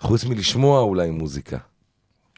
חוץ 0.00 0.24
מלשמוע 0.24 0.80
אולי 0.80 1.10
מוזיקה. 1.10 1.58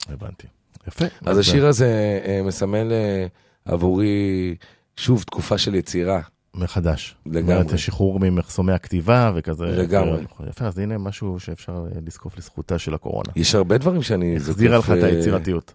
הבנתי. 0.09 0.47
יפה. 0.89 1.05
אז 1.27 1.39
השיר 1.39 1.67
הזה 1.67 2.21
אה, 2.27 2.41
מסמל 2.45 2.93
אה, 2.93 3.27
עבורי, 3.65 4.55
שוב, 4.97 5.23
תקופה 5.23 5.59
של 5.59 5.75
יצירה. 5.75 6.21
מחדש. 6.55 7.17
לגמרי. 7.27 7.69
זאת 7.69 7.79
שחרור 7.79 8.21
ממחסומי 8.21 8.73
הכתיבה 8.73 9.33
וכזה. 9.35 9.65
לגמרי. 9.65 10.25
יפה, 10.49 10.67
אז 10.67 10.79
הנה 10.79 10.99
משהו 10.99 11.41
שאפשר 11.41 11.73
אה, 11.73 11.99
לזקוף 12.07 12.39
לזכותה 12.39 12.79
של 12.79 12.95
הקורונה. 12.95 13.33
יש 13.37 13.55
הרבה 13.55 13.79
דברים 13.79 14.03
שאני 14.03 14.39
זוקף... 14.39 14.51
החזירה 14.51 14.79
לך 14.79 14.91
את 14.91 15.03
היצירתיות. 15.03 15.75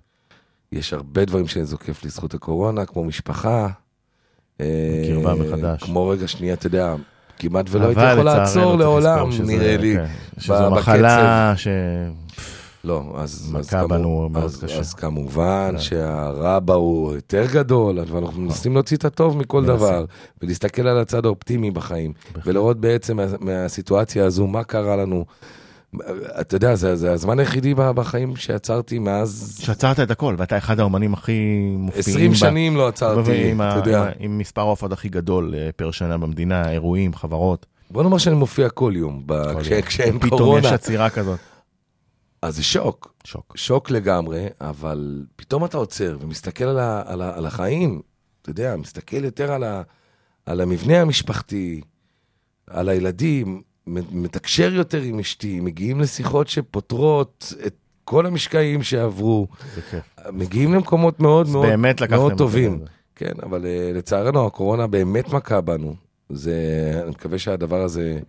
יש 0.71 0.93
הרבה 0.93 1.25
דברים 1.25 1.47
שאני 1.47 1.65
זוקף 1.65 2.05
לזכות 2.05 2.33
הקורונה, 2.33 2.85
כמו 2.85 3.03
משפחה. 3.03 3.67
קרבה 5.07 5.35
מחדש. 5.35 5.83
כמו 5.83 6.07
רגע 6.07 6.27
שנייה, 6.27 6.53
אתה 6.53 6.67
יודע, 6.67 6.95
כמעט 7.39 7.65
ולא 7.69 7.85
הייתי 7.85 8.11
יכול 8.11 8.25
לעצור 8.25 8.75
לעולם, 8.75 9.29
נראה 9.43 9.77
לי. 9.77 9.95
כן, 9.95 10.05
שזו 10.39 10.71
ב- 10.71 10.73
מחלה 10.73 11.53
ש... 11.57 11.67
לא, 12.83 13.03
אז, 13.15 13.31
אז, 13.31 13.51
מכה 13.51 13.87
בנו 13.87 14.29
מאוד 14.29 14.43
אז, 14.43 14.63
קשה. 14.63 14.79
אז 14.79 14.93
כמובן 14.93 15.69
כן. 15.71 15.79
שהרע 15.79 16.59
בה 16.59 16.73
הוא 16.73 17.13
יותר 17.15 17.45
גדול, 17.53 17.99
ואנחנו 18.07 18.41
מנסים 18.41 18.73
להוציא 18.73 18.97
את 18.97 19.05
הטוב 19.05 19.37
מכל. 19.37 19.65
דבר, 19.65 20.05
ולהסתכל 20.41 20.87
על 20.87 20.97
הצד 20.97 21.25
האופטימי 21.25 21.71
בחיים. 21.71 22.13
ולראות 22.45 22.79
בעצם 22.79 23.17
מה- 23.17 23.25
מהסיטואציה 23.39 24.25
הזו, 24.25 24.47
מה 24.47 24.63
קרה 24.63 24.95
לנו. 24.95 25.25
אתה 26.41 26.55
יודע, 26.55 26.75
זה, 26.75 26.95
זה 26.95 27.11
הזמן 27.11 27.39
היחידי 27.39 27.73
ב- 27.73 27.91
בחיים 27.91 28.35
שיצרתי 28.35 28.99
מאז 28.99 29.57
שעצרת 29.61 29.99
את 29.99 30.11
הכל, 30.11 30.35
ואתה 30.37 30.57
אחד 30.57 30.79
האומנים 30.79 31.13
הכי 31.13 31.33
מופיעים. 31.77 31.99
20 32.17 32.31
ב- 32.31 32.35
שנים 32.35 32.75
לא 32.77 32.87
עצרתי, 32.87 33.53
ה- 33.59 33.69
אתה 33.79 33.89
יודע. 33.89 34.01
עם 34.01 34.07
ה- 34.07 34.11
עם 34.19 34.37
מספר 34.37 34.61
ההופעות 34.61 34.91
הכי 34.91 35.09
גדול 35.09 35.53
אה, 35.57 35.69
פר 35.75 35.91
שנה 35.91 36.17
במדינה, 36.17 36.71
אירועים, 36.71 37.13
חברות. 37.13 37.65
בוא 37.91 38.03
נאמר 38.03 38.17
שאני 38.17 38.35
מופיע 38.35 38.69
כל 38.69 38.93
יום, 38.95 39.23
ב- 39.25 39.53
כל 39.53 39.61
כש- 39.61 39.67
יום. 39.67 39.81
כשאין 39.81 40.19
פתאום 40.19 40.39
קורונה. 40.39 40.67
יש 40.67 40.73
עצירה 40.73 41.09
כזאת. 41.09 41.39
אז 42.41 42.55
זה 42.55 42.63
שוק, 42.63 43.13
שוק. 43.23 43.57
שוק 43.57 43.91
לגמרי, 43.91 44.47
אבל 44.61 45.25
פתאום 45.35 45.65
אתה 45.65 45.77
עוצר 45.77 46.17
ומסתכל 46.21 46.63
על, 46.63 46.79
ה, 46.79 47.03
על, 47.05 47.21
ה, 47.21 47.37
על 47.37 47.45
החיים, 47.45 48.01
אתה 48.41 48.49
יודע, 48.49 48.75
מסתכל 48.75 49.23
יותר 49.23 49.51
על, 49.51 49.63
ה, 49.63 49.81
על 50.45 50.61
המבנה 50.61 51.01
המשפחתי, 51.01 51.81
על 52.67 52.89
הילדים, 52.89 53.61
מתקשר 53.87 54.73
יותר 54.73 55.01
עם 55.01 55.19
אשתי, 55.19 55.59
מגיעים 55.59 56.01
לשיחות 56.01 56.47
שפותרות 56.47 57.53
את 57.67 57.75
כל 58.03 58.25
המשקעים 58.25 58.83
שעברו. 58.83 59.47
מגיעים 60.31 60.73
למקומות 60.73 61.19
מאוד 61.19 61.49
מאוד, 61.49 61.65
באמת 61.65 62.01
מאוד 62.01 62.37
טובים. 62.37 62.79
כן, 63.15 63.33
אבל 63.43 63.61
uh, 63.61 63.97
לצערנו 63.97 64.47
הקורונה 64.47 64.87
באמת 64.87 65.29
מכה 65.29 65.61
בנו. 65.61 65.95
זה, 66.29 66.55
אני 67.03 67.09
מקווה 67.09 67.39
שהדבר 67.39 67.81
הזה, 67.81 68.19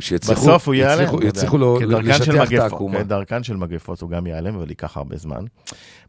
שיצליחו, 0.00 0.42
בסוף 0.42 0.66
הוא 0.66 0.74
ייעלם. 0.74 1.08
יצליחו, 1.22 1.76
כדרכן 1.80 2.24
של 2.24 2.32
לשטח 2.32 2.52
את 2.52 2.58
העקומה. 2.58 2.98
כדרכן 2.98 3.42
של 3.42 3.56
מגפות 3.56 4.00
הוא 4.00 4.10
גם 4.10 4.26
ייעלם, 4.26 4.56
אבל 4.56 4.68
ייקח 4.68 4.96
הרבה 4.96 5.16
זמן. 5.16 5.44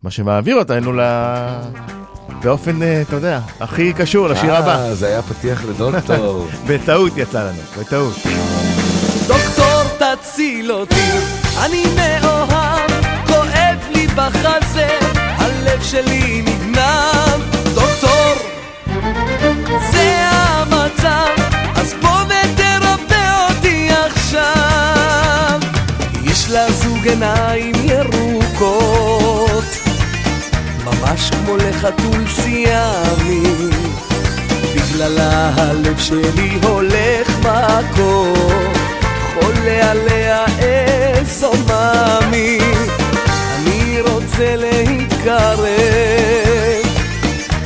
מה 0.04 0.12
שמעביר 0.12 0.56
אותנו 0.56 0.94
ל... 0.94 1.02
באופן, 2.44 2.82
אה, 2.82 3.02
אתה 3.02 3.16
יודע, 3.16 3.40
הכי 3.60 3.94
קשור 3.94 4.28
לשיר 4.28 4.56
הבא. 4.56 4.76
אה, 4.76 4.96
זה 4.96 5.08
היה 5.08 5.22
פתיח 5.22 5.66
לדוקטור. 5.66 6.48
בטעות 6.68 7.14
יצא 7.18 7.44
לנו, 7.44 7.62
בטעות. 7.80 8.16
דוקטור 9.28 9.84
תציל 9.98 10.72
אותי, 10.72 11.12
אני 11.66 11.84
מאוהב, 11.96 12.92
כואב 13.28 13.80
לי 13.96 14.08
בחזה, 14.08 14.88
הלב 15.38 15.82
שלי 15.84 16.42
נגנב, 16.42 17.55
זוג 27.06 27.14
עיניים 27.14 27.74
ירוקות, 27.84 29.64
ממש 30.86 31.30
כמו 31.30 31.58
לחתול 31.58 32.28
סיאמי. 32.28 33.44
בגללה 34.76 35.52
הלב 35.56 36.00
שלי 36.00 36.60
הולך 36.64 37.30
מכות, 37.40 38.78
חולה 39.34 39.92
עליה 39.92 40.46
איזו 40.60 41.52
מאמי. 41.68 42.58
אני 43.56 44.02
רוצה 44.02 44.56
להתקרב, 44.56 45.60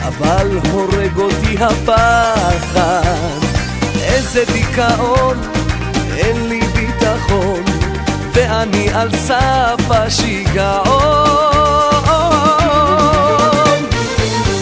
אבל 0.01 0.59
הורג 0.71 1.17
אותי 1.17 1.57
הפחד. 1.59 3.39
איזה 4.01 4.43
דיכאון, 4.53 5.37
אין 6.17 6.49
לי 6.49 6.59
ביטחון, 6.59 7.68
ואני 8.39 8.89
על 8.93 9.09
סף 9.17 9.81
השיגעון. 9.89 10.79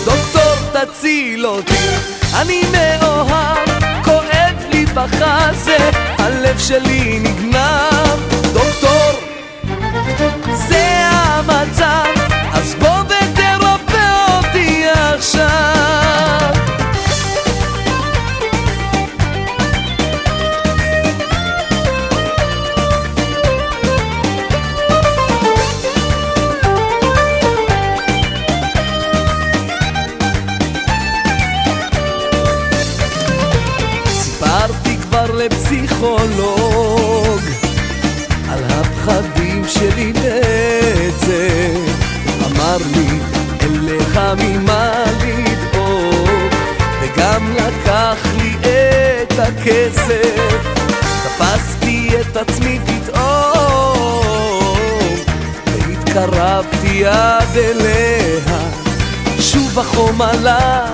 דוקטור 0.06 0.56
תציל 0.72 1.46
אותי, 1.46 1.88
אני 2.42 2.62
מאוהב, 2.72 3.70
כואב 4.04 4.56
לי 4.72 4.86
בחזה, 4.86 5.92
הלב 6.18 6.60
שלי 6.60 7.20
נגנב. 7.20 8.20
דוקטור, 8.54 9.12
זה 10.54 11.10
המצב, 11.10 12.14
אז 12.54 12.76
בוא 12.80 13.00
ותרפא 13.00 14.38
אותי 14.38 14.84
עכשיו. 15.16 16.54
אמר 42.78 42.86
לי 42.96 43.20
אין 43.60 43.86
לך 43.86 44.20
ממה 44.38 45.04
לדאוג 45.22 46.30
וגם 47.02 47.54
לקח 47.56 48.18
לי 48.38 48.56
את 48.62 49.40
הכסף. 49.40 50.36
תפסתי 51.24 52.10
את 52.22 52.38
עצמי 52.38 52.80
פתאום 52.86 53.98
והתקרבתי 55.66 57.06
עד 57.06 57.58
אליה. 57.58 58.60
שוב 59.40 59.80
החום 59.80 60.22
עלה 60.22 60.86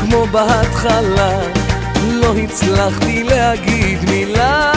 כמו 0.00 0.26
בהתחלה. 0.26 1.38
לא 2.04 2.34
הצלחתי 2.36 3.22
להגיד 3.24 4.10
מילה. 4.10 4.72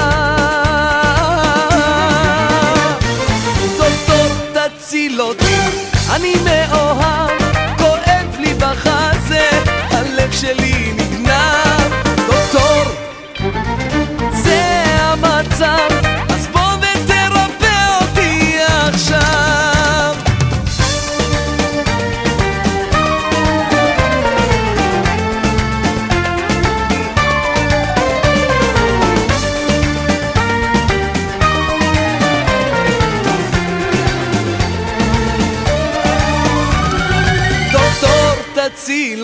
תציל 4.54 5.22
אותי, 5.22 5.45
אני 6.10 6.34
מאוהב, 6.44 7.30
כואב 7.78 8.36
לי 8.40 8.54
בחזה, 8.54 9.50
הלב 9.92 10.32
שלי 10.32 10.94
נגנב. 10.94 11.94
דוקטור, 12.28 12.84
זה 14.32 14.84
המצב, 15.00 15.90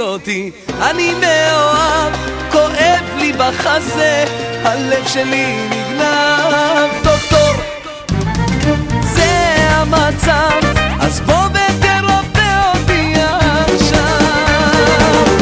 אותי, 0.02 0.52
אני 0.82 1.14
מאוהב, 1.14 2.14
כואב 2.52 3.04
לי 3.18 3.34
בחזה, 3.34 4.26
הלב 4.64 5.08
שלי 5.08 5.68
נגנב. 5.70 6.90
דוקטור, 7.04 7.54
זה 9.02 9.56
המצב, 9.70 10.60
אז 11.00 11.20
בוא 11.20 11.44
ותרפא 11.52 12.72
אותי 12.76 13.14
עכשיו. 13.74 14.32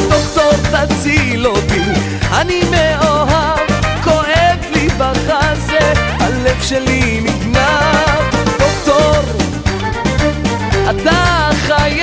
דוקטור 0.10 0.52
תציל 0.72 1.48
אותי, 1.48 1.82
אני 2.32 2.62
מאוהב, 2.72 3.60
כואב 4.04 4.60
לי 4.72 4.88
בחזה, 4.98 5.94
הלב 6.20 6.62
שלי 6.64 7.22
נגנב. 7.22 8.36
דוקטור, 8.60 9.24
אתה 10.90 11.50
חייב, 11.68 11.99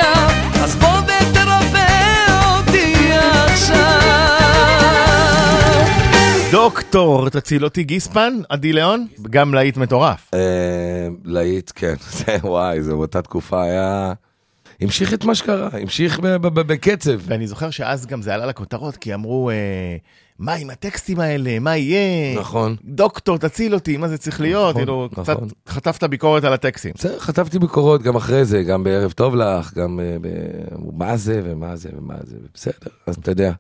דוקטור, 6.53 7.29
תציל 7.29 7.65
אותי 7.65 7.85
גיספן, 7.85 8.35
עדי 8.49 8.73
ליאון, 8.73 9.07
גם 9.31 9.55
להיט 9.55 9.77
מטורף. 9.77 10.31
אה, 10.35 11.09
להיט, 11.25 11.73
כן, 11.75 11.95
זה 12.19 12.37
וואי, 12.43 12.83
זה 12.83 12.91
באותה 12.93 13.23
תקופה 13.23 13.63
היה... 13.63 14.13
המשיך 14.81 15.15
את 15.15 15.25
מה 15.25 15.35
שקרה, 15.35 15.69
המשיך 15.73 16.19
בקצב. 16.43 17.19
ואני 17.23 17.47
זוכר 17.47 17.71
שאז 17.71 18.07
גם 18.07 18.23
זה 18.23 18.35
עלה 18.35 18.47
לכותרות, 18.47 18.97
כי 18.97 19.15
אמרו, 19.15 19.51
אה, 19.51 19.97
מה 20.39 20.55
עם 20.55 20.71
הטקסטים 20.71 21.21
האלה, 21.21 21.59
מה 21.59 21.77
יהיה? 21.77 22.41
נכון. 22.41 22.77
דוקטור, 22.85 23.39
תציל 23.39 23.75
אותי, 23.75 23.97
מה 23.97 24.09
זה 24.09 24.19
צריך 24.19 24.41
להיות? 24.41 24.71
נכון, 24.71 24.81
כאילו, 24.81 25.09
נכון. 25.13 25.25
קצת 25.25 25.55
חטפת 25.69 26.05
ביקורת 26.05 26.45
על 26.45 26.53
הטקסטים. 26.53 26.93
בסדר, 26.95 27.19
חטפתי 27.19 27.59
ביקורות 27.59 28.03
גם 28.03 28.17
אחרי 28.17 28.45
זה, 28.45 28.63
גם 28.63 28.85
בערב 28.85 29.13
טוב 29.13 29.37
לך, 29.37 29.75
גם 29.75 30.01
אה. 30.01 30.17
מה 30.93 31.17
זה 31.17 31.41
ומה 31.45 31.77
זה 31.77 31.89
ומה 31.99 32.15
זה, 32.25 32.37
בסדר, 32.55 32.91
אז 33.07 33.17
אתה 33.17 33.31
יודע. 33.31 33.53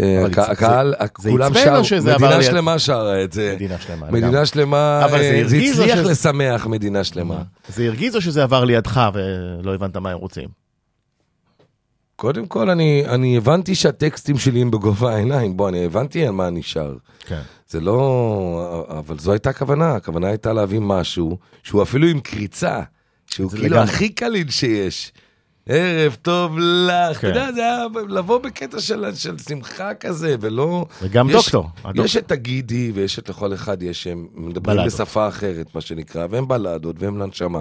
אה, 0.00 0.26
הקהל, 0.36 0.94
כולם 1.12 1.54
שרו, 1.54 2.00
מדינה? 2.04 2.42
שלמה 2.42 2.78
שרה 2.78 3.24
את 3.24 3.32
זה. 3.32 3.52
מדינה 3.54 3.78
שלמה. 3.78 4.10
מדינה 4.10 4.46
שלמה, 4.46 5.06
זה 5.10 5.16
אה, 5.16 5.40
הצליח 5.40 5.98
לשמח 5.98 6.66
מדינה 6.66 7.04
שלמה. 7.04 7.42
זה 7.68 7.86
הרגיז 7.86 8.16
או 8.16 8.20
שזה 8.20 8.42
עבר 8.42 8.64
לידך 8.64 9.08
ולא 9.14 9.74
הבנת 9.74 9.96
מה 9.96 10.10
הם 10.10 10.18
רוצים? 10.18 10.48
קודם 12.16 12.46
כל, 12.46 12.70
אני, 12.70 13.04
אני 13.08 13.36
הבנתי 13.36 13.74
שהטקסטים 13.74 14.38
שלי 14.38 14.62
הם 14.62 14.70
בגובה 14.70 15.14
העיניים, 15.14 15.56
בוא, 15.56 15.68
אני 15.68 15.84
הבנתי 15.84 16.26
על 16.26 16.32
מה 16.32 16.48
אני 16.48 16.62
שר. 16.62 16.94
כן. 17.26 17.40
זה 17.68 17.80
לא... 17.80 18.86
אבל 18.98 19.18
זו 19.18 19.32
הייתה 19.32 19.50
הכוונה, 19.50 19.94
הכוונה 19.94 20.26
הייתה 20.26 20.52
להביא 20.52 20.80
משהו 20.80 21.38
שהוא 21.62 21.82
אפילו 21.82 22.06
עם 22.06 22.20
קריצה, 22.20 22.80
שהוא 23.26 23.50
כאילו 23.50 23.64
לגמרי. 23.64 23.82
הכי 23.82 24.08
קליל 24.08 24.50
שיש. 24.50 25.12
ערב 25.68 26.16
טוב 26.22 26.58
לך, 26.58 27.10
אתה 27.10 27.20
כן. 27.20 27.26
יודע, 27.28 27.52
זה 27.52 27.60
היה 27.60 27.78
לבוא 28.08 28.38
בקטע 28.38 28.80
של, 28.80 29.14
של 29.14 29.38
שמחה 29.38 29.94
כזה, 29.94 30.36
ולא... 30.40 30.86
וגם 31.02 31.30
יש- 31.30 31.36
דוקטור. 31.36 31.68
הדוקטור. 31.84 32.04
יש 32.04 32.16
את 32.16 32.30
הגידי 32.32 32.90
ויש 32.94 33.18
את 33.18 33.28
לכל 33.28 33.54
אחד 33.54 33.82
יש, 33.82 34.06
הם 34.06 34.26
מדברים 34.34 34.76
בלדות. 34.78 34.92
בשפה 34.92 35.28
אחרת, 35.28 35.74
מה 35.74 35.80
שנקרא, 35.80 36.26
והם 36.30 36.48
בלדות 36.48 36.96
והם 36.98 37.18
לנשמה. 37.18 37.60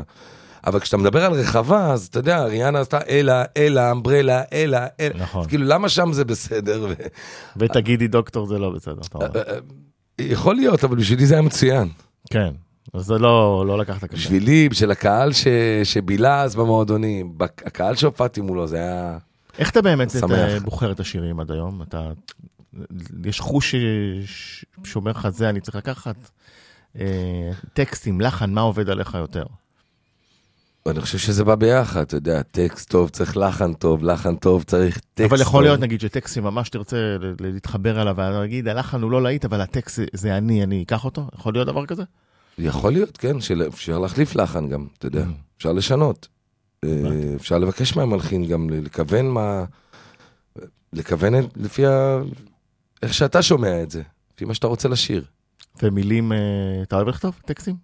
אבל 0.68 0.80
כשאתה 0.80 0.98
מדבר 0.98 1.26
על 1.26 1.34
רחבה, 1.34 1.92
אז 1.94 2.08
אתה 2.08 2.20
יודע, 2.20 2.44
ריאנה 2.44 2.80
עשתה 2.80 3.00
אלה, 3.10 3.44
אלה, 3.58 3.92
אמברלה, 3.92 4.42
אלה, 4.54 4.88
אלה. 5.00 5.14
נכון. 5.20 5.42
אז 5.42 5.48
כאילו, 5.48 5.66
למה 5.68 5.90
שם 5.90 6.14
זה 6.14 6.26
בסדר? 6.26 6.88
ותגידי 7.58 8.08
דוקטור 8.08 8.48
זה 8.48 8.60
לא 8.60 8.70
בסדר. 8.70 9.02
אתה 9.08 9.18
אומר. 9.18 9.28
אה, 9.38 9.58
יכול 10.20 10.56
להיות, 10.56 10.84
אבל 10.84 10.96
בשבילי 10.98 11.26
זה 11.26 11.34
היה 11.36 11.42
מצוין. 11.42 11.88
כן. 12.30 12.54
אז 12.94 13.06
זה 13.06 13.18
לא 13.18 13.64
לא 13.68 13.78
לקחת 13.78 14.04
קשה. 14.04 14.18
בשבילי, 14.18 14.70
בשביל 14.70 14.92
הקהל 14.92 15.34
ש... 15.34 15.48
שבילה 15.84 16.42
אז 16.42 16.56
במועדונים, 16.56 17.38
הקהל 17.40 17.96
שהופעתי 17.96 18.42
מולו, 18.42 18.68
זה 18.68 18.78
היה... 18.78 19.18
איך 19.60 19.70
אתה 19.70 19.82
באמת 19.82 20.10
שמח. 20.10 20.24
אתה 20.24 20.60
בוחר 20.64 20.92
את 20.92 21.00
השירים 21.00 21.40
עד 21.40 21.52
היום? 21.52 21.82
אתה... 21.82 22.12
יש 23.26 23.40
חוש 23.40 23.76
ש- 24.26 24.66
שאומר 24.84 25.12
לך 25.12 25.30
זה 25.30 25.50
אני 25.50 25.62
צריך 25.62 25.76
לקחת? 25.76 26.16
אה, 27.00 27.52
טקסטים, 27.74 28.22
לחן, 28.22 28.54
מה 28.54 28.62
עובד 28.62 28.90
עליך 28.90 29.14
יותר? 29.14 29.46
אני 30.90 31.02
חושב 31.02 31.18
שזה 31.18 31.44
בא 31.44 31.56
ביחד, 31.56 32.02
אתה 32.02 32.16
יודע, 32.16 32.42
טקסט 32.42 32.90
טוב 32.90 33.10
צריך 33.10 33.38
לחן 33.38 33.74
טוב, 33.74 34.04
לחן 34.04 34.36
טוב 34.36 34.64
צריך 34.64 34.98
טקסט 34.98 35.08
טוב. 35.16 35.26
אבל 35.26 35.42
יכול 35.42 35.64
להיות 35.64 35.80
נגיד 35.80 36.02
שטקסטים 36.02 36.44
ממש 36.44 36.70
תרצה 36.70 36.98
להתחבר 37.40 38.02
אליו 38.02 38.16
ולהגיד 38.18 38.68
הלחן 38.68 39.02
הוא 39.02 39.12
לא 39.12 39.24
להיט 39.24 39.46
אבל 39.46 39.62
הטקסט 39.62 40.00
זה 40.14 40.38
אני, 40.38 40.64
אני 40.64 40.84
אקח 40.84 41.06
אותו? 41.06 41.28
יכול 41.36 41.54
להיות 41.54 41.68
דבר 41.68 41.86
כזה? 41.86 42.04
יכול 42.58 42.94
להיות, 42.94 43.18
כן, 43.18 43.42
של... 43.42 43.68
אפשר 43.68 44.00
להחליף 44.00 44.36
לחן 44.36 44.70
גם, 44.70 44.88
אתה 44.98 45.08
יודע, 45.08 45.26
אפשר 45.58 45.74
לשנות. 45.74 46.28
אה, 46.84 46.90
אפשר 47.36 47.58
לבקש 47.58 47.96
מהמלחין 47.96 48.46
גם 48.46 48.70
לכוון 48.70 49.28
מה... 49.28 49.66
לכוון 50.94 51.34
לפי 51.56 51.86
ה... 51.86 52.22
איך 53.02 53.14
שאתה 53.14 53.42
שומע 53.42 53.84
את 53.84 53.92
זה, 53.92 54.02
לפי 54.36 54.46
מה 54.46 54.54
שאתה 54.54 54.68
רוצה 54.68 54.90
לשיר. 54.90 55.24
ומילים, 55.84 56.32
אה, 56.32 56.38
אתה 56.84 56.96
אוהב 56.96 57.08
לכתוב 57.08 57.40
טקסטים? 57.46 57.76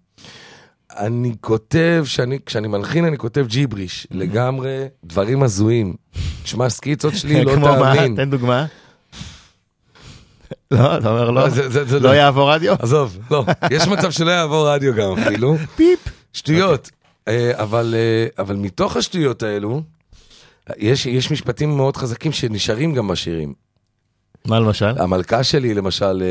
אני 0.98 1.36
כותב, 1.42 2.04
שאני, 2.06 2.40
כשאני 2.46 2.68
מלחין 2.68 3.06
אני 3.06 3.18
כותב 3.18 3.46
ג'יבריש, 3.50 4.08
לגמרי 4.12 4.86
דברים 5.04 5.44
הזויים. 5.44 5.96
תשמע, 6.44 6.70
סקיצות 6.70 7.16
שלי 7.16 7.44
לא 7.46 7.56
כמו 7.56 7.66
מה? 7.66 7.96
תאמין. 7.96 8.16
תן 8.16 8.30
דוגמה. 8.30 8.66
לא, 10.72 10.98
אתה 10.98 11.10
אומר 11.12 11.32
לא, 11.32 11.42
לא, 11.44 11.50
זה- 11.50 11.70
זה- 11.70 11.86
זה 11.86 12.00
לא 12.00 12.10
יעבור 12.10 12.52
רדיו? 12.54 12.76
עזוב, 12.80 13.18
לא, 13.32 13.44
יש 13.72 13.88
מצב 13.88 14.12
שלא 14.12 14.32
יעבור 14.32 14.70
רדיו 14.70 14.94
גם 14.96 15.12
אפילו. 15.20 15.56
פיפ. 15.76 16.00
שטויות. 16.34 16.90
אה, 17.28 17.52
אבל, 17.62 17.96
אה, 17.98 18.44
אבל 18.44 18.56
מתוך 18.56 18.98
השטויות 18.98 19.44
האלו, 19.44 19.82
יש 20.78 21.32
משפטים 21.32 21.78
מאוד 21.78 21.98
חזקים 21.98 22.32
שנשארים 22.32 22.94
גם 22.94 23.08
בשירים. 23.08 23.54
מה 24.46 24.60
למשל? 24.60 25.02
המלכה 25.02 25.44
שלי 25.44 25.74
למשל, 25.74 26.24
אה, 26.24 26.28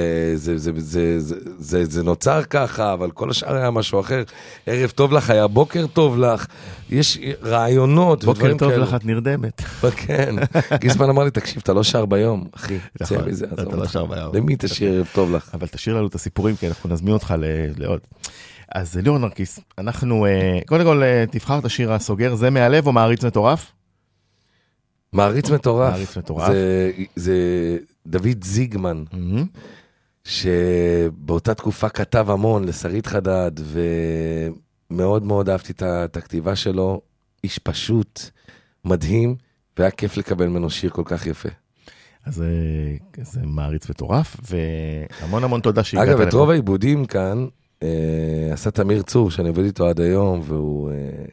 אה, 0.00 0.36
זה, 0.36 0.58
זה, 0.58 0.70
זה, 0.76 1.20
זה, 1.20 1.36
זה, 1.58 1.84
זה 1.84 2.02
נוצר 2.02 2.42
ככה, 2.42 2.92
אבל 2.92 3.10
כל 3.10 3.30
השאר 3.30 3.56
היה 3.56 3.70
משהו 3.70 4.00
אחר. 4.00 4.22
ערב 4.66 4.90
טוב 4.90 5.12
לך 5.12 5.30
היה 5.30 5.46
בוקר 5.46 5.86
טוב 5.86 6.18
לך. 6.18 6.46
יש 6.90 7.18
רעיונות 7.42 8.24
בוקר 8.24 8.38
ודברים 8.38 8.58
טוב 8.58 8.70
כאלו. 8.70 8.82
לך, 8.82 8.94
את 8.94 9.04
נרדמת. 9.04 9.62
כן. 10.06 10.34
גיסמן 10.80 11.08
אמר 11.08 11.24
לי, 11.24 11.30
תקשיב, 11.30 11.62
אתה 11.62 11.72
לא 11.72 11.82
שר 11.82 12.06
ביום, 12.06 12.44
אחי. 12.56 12.78
צא 13.02 13.14
נכון, 13.14 13.28
מזה, 13.28 13.46
אתה 13.52 13.76
לא. 13.76 13.86
שר 13.86 14.04
ביום. 14.04 14.34
למי 14.34 14.56
תשאיר 14.58 14.94
ערב 14.94 15.08
טוב 15.12 15.32
לך? 15.32 15.50
אבל 15.54 15.66
תשאיר 15.66 15.96
לנו 15.96 16.06
את 16.06 16.14
הסיפורים, 16.14 16.56
כי 16.56 16.68
אנחנו 16.68 16.90
נזמין 16.90 17.14
אותך 17.14 17.34
לעוד. 17.76 18.00
אז 18.74 18.96
ליאור 18.96 19.18
נרקיס, 19.18 19.60
אנחנו, 19.78 20.26
אה, 20.26 20.58
קודם 20.66 20.84
כל 20.84 21.02
תבחר 21.30 21.58
את 21.58 21.64
השיר 21.64 21.92
הסוגר, 21.92 22.34
זה 22.34 22.50
מהלב 22.50 22.86
או 22.86 22.92
מעריץ 22.92 23.24
מטורף? 23.24 23.72
מעריץ 25.12 25.50
מטורף. 25.50 25.92
מעריץ 25.92 26.16
מטורף. 26.16 26.48
זה, 26.52 26.90
זה 27.16 27.78
דוד 28.06 28.44
זיגמן, 28.44 29.04
מהמם. 29.12 29.46
שבאותה 30.24 31.54
תקופה 31.54 31.88
כתב 31.88 32.30
המון 32.30 32.64
לשרית 32.64 33.06
חדד, 33.06 33.50
ומאוד 34.90 35.22
מאוד 35.22 35.48
אהבתי 35.48 35.72
את 35.84 36.16
הכתיבה 36.16 36.56
שלו. 36.56 37.00
איש 37.44 37.58
פשוט, 37.58 38.20
מדהים, 38.84 39.36
והיה 39.78 39.90
כיף 39.90 40.16
לקבל 40.16 40.46
ממנו 40.46 40.70
שיר 40.70 40.90
כל 40.90 41.02
כך 41.04 41.26
יפה. 41.26 41.48
אז 42.26 42.42
אה, 42.42 43.24
זה 43.24 43.40
מעריץ 43.44 43.90
מטורף, 43.90 44.36
והמון 44.50 45.44
המון 45.44 45.60
תודה 45.60 45.84
שהגעת 45.84 46.08
אגב, 46.08 46.20
את. 46.20 46.32
רוב 46.32 46.50
העיבודים 46.50 47.04
כאן 47.04 47.46
אה, 47.82 47.88
עשה 48.52 48.70
תמיר 48.70 49.02
צור, 49.02 49.30
שאני 49.30 49.48
עובד 49.48 49.64
איתו 49.64 49.86
עד 49.86 50.00
היום, 50.00 50.40
והוא... 50.44 50.90
אה, 50.90 51.24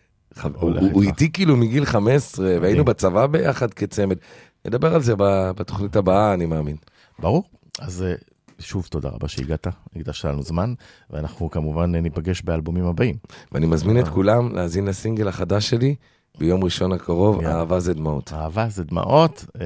הוא. 0.46 1.04
איתי 1.04 1.32
כאילו 1.32 1.58
מגיל 1.58 1.86
15, 1.86 2.46
והיינו 2.46 2.64
מדהים. 2.66 2.86
בצבא 2.86 3.28
ביחד 3.28 3.74
כצמד. 3.74 4.18
נדבר 4.66 4.96
על 4.96 5.02
זה 5.02 5.14
בתוכנית 5.56 5.96
הבאה, 5.96 6.34
אני 6.34 6.46
מאמין. 6.46 6.76
ברור. 7.20 7.44
אז 7.80 8.04
אה, 8.04 8.14
שוב 8.60 8.88
תודה 8.90 9.10
רבה 9.10 9.28
שהגעת, 9.28 9.68
הקדשת 9.96 10.26
לנו 10.26 10.44
זמן, 10.44 10.74
ואנחנו 11.10 11.50
כמובן 11.50 11.96
אה, 11.96 12.02
ניפגש 12.02 12.42
באלבומים 12.42 12.86
הבאים. 12.86 13.16
ואני 13.52 13.66
מזמין 13.66 14.00
את 14.00 14.08
כולם 14.08 14.56
להאזין 14.56 14.86
לסינגל 14.86 15.28
החדש 15.28 15.70
שלי 15.70 15.96
ביום 16.38 16.64
ראשון 16.64 16.92
הקרוב. 16.92 17.44
אהבה 17.44 17.80
זה 17.80 17.94
דמעות. 17.94 18.34
אהבה 18.34 18.70
זה 18.70 18.84
דמעות, 18.84 19.46
אה, 19.62 19.66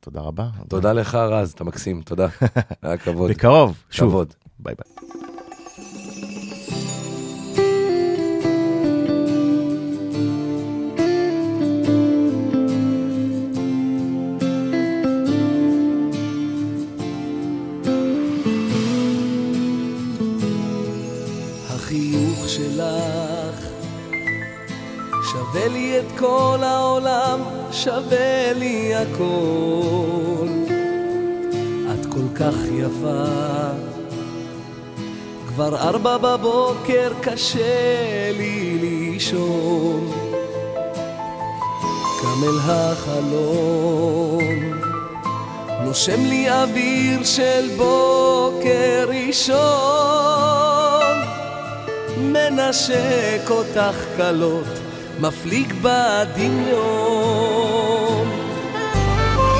תודה 0.00 0.20
רבה. 0.20 0.48
תודה 0.68 0.92
לך 0.92 1.14
רז, 1.14 1.52
אתה 1.52 1.64
מקסים, 1.64 2.02
תודה. 2.02 2.26
היה 2.82 2.96
כבוד. 2.96 3.30
בקרוב, 3.30 3.76
שוב. 3.90 4.24
ביי 4.58 4.74
ביי. 4.74 5.25
את 26.06 26.18
כל 26.18 26.58
העולם, 26.62 27.40
שווה 27.72 28.52
לי 28.52 28.94
הכל. 28.94 30.48
את 31.92 32.06
כל 32.06 32.28
כך 32.34 32.54
יפה, 32.72 33.24
כבר 35.48 35.76
ארבע 35.76 36.16
בבוקר 36.16 37.12
קשה 37.20 38.32
לי 38.38 38.78
לישון. 38.80 40.10
קם 42.20 42.44
אל 42.44 42.58
החלון, 42.70 44.40
נושם 45.84 46.24
לי 46.24 46.50
אוויר 46.50 47.24
של 47.24 47.68
בוקר 47.76 49.08
ראשון. 49.08 49.56
מנשק 52.18 53.50
אותך 53.50 53.96
קלות, 54.16 54.85
מפליג 55.20 55.72
בדמיון. 55.82 57.06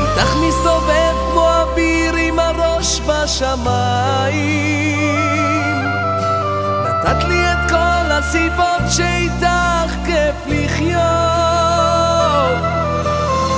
איתך 0.01 0.37
מסתובב 0.49 1.15
כמו 1.33 1.49
אביר 1.63 2.15
עם 2.15 2.39
הראש 2.39 3.01
בשמיים. 3.01 4.67
נתת 6.85 7.25
לי 7.29 7.53
את 7.53 7.71
כל 7.71 8.13
הסיבות 8.13 8.83
שאיתך 8.91 9.93
כיף 10.07 10.37
לחיות. 10.47 11.03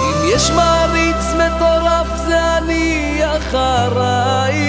אם 0.02 0.28
יש 0.34 0.50
מעריץ 0.50 1.34
מטורף 1.34 2.06
זה 2.26 2.58
אני 2.58 3.20
אחרייך. 3.36 4.68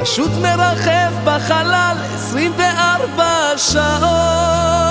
פשוט 0.00 0.30
מרחב 0.42 1.12
בחלל 1.24 1.96
24 2.14 3.24
שעות. 3.56 4.83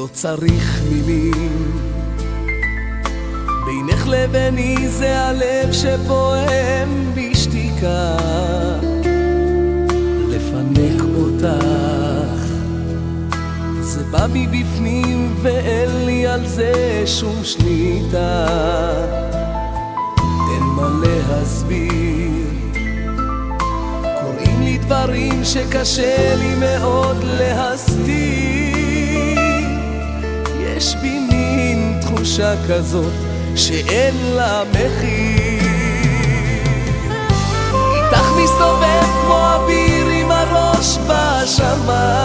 לא 0.00 0.08
צריך 0.12 0.82
מילים, 0.90 1.72
בינך 3.66 4.08
לביני 4.08 4.88
זה 4.88 5.20
הלב 5.20 5.72
שפועם 5.72 7.12
בשתיקה. 7.14 8.16
לפנק 10.28 11.02
אותך, 11.16 12.44
זה 13.80 14.04
בא 14.04 14.26
מבפנים 14.32 15.34
ואין 15.42 16.06
לי 16.06 16.26
על 16.26 16.46
זה 16.46 17.02
שום 17.06 17.44
שליטה. 17.44 18.46
אין 20.52 20.62
מה 20.62 20.88
להסביר. 21.02 22.46
קוראים 24.02 24.60
לי 24.62 24.78
דברים 24.78 25.44
שקשה 25.44 26.34
לי 26.36 26.54
מאוד 26.54 27.16
להסתיר. 27.24 28.59
תחושה 32.20 32.54
כזאת 32.68 33.12
שאין 33.56 34.14
לה 34.36 34.62
מחיר. 34.70 35.64
איתך 37.94 38.26
מסתובב 38.42 39.04
כמו 39.22 39.56
אביר 39.56 40.06
עם 40.06 40.30
הראש 40.30 40.98
בשמיים. 40.98 42.20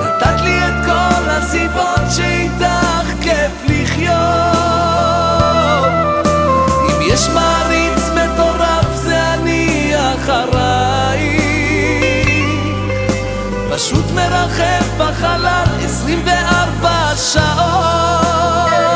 נתת 0.00 0.40
לי 0.44 0.58
את 0.58 0.84
כל 0.86 1.30
הסיבות 1.30 2.00
שאיתך 2.16 3.22
כיף 3.22 3.52
לחיות. 3.64 4.14
אם 6.90 6.98
יש 7.02 7.28
מעריץ 7.28 8.10
מטורף 8.14 8.94
זה 8.94 9.34
אני 9.34 9.92
אחרייך. 9.96 11.44
פשוט 13.70 14.04
מרחב 14.14 14.84
בחלל 14.98 15.64
24 15.84 17.03
שעות. 17.16 18.93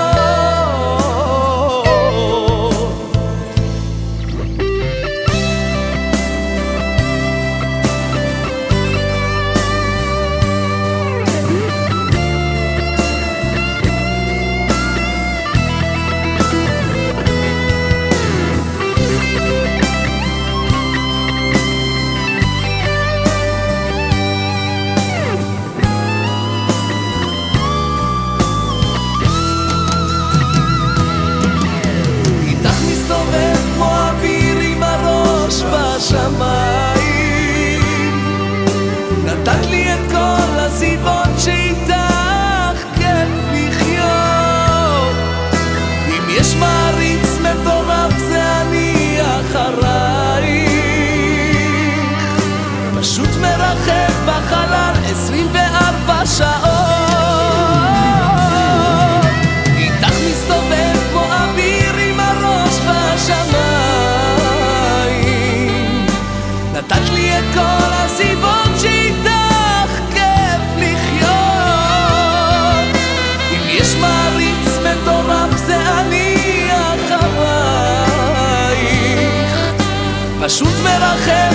פשוט 80.48 80.68
בחלל 80.68 81.47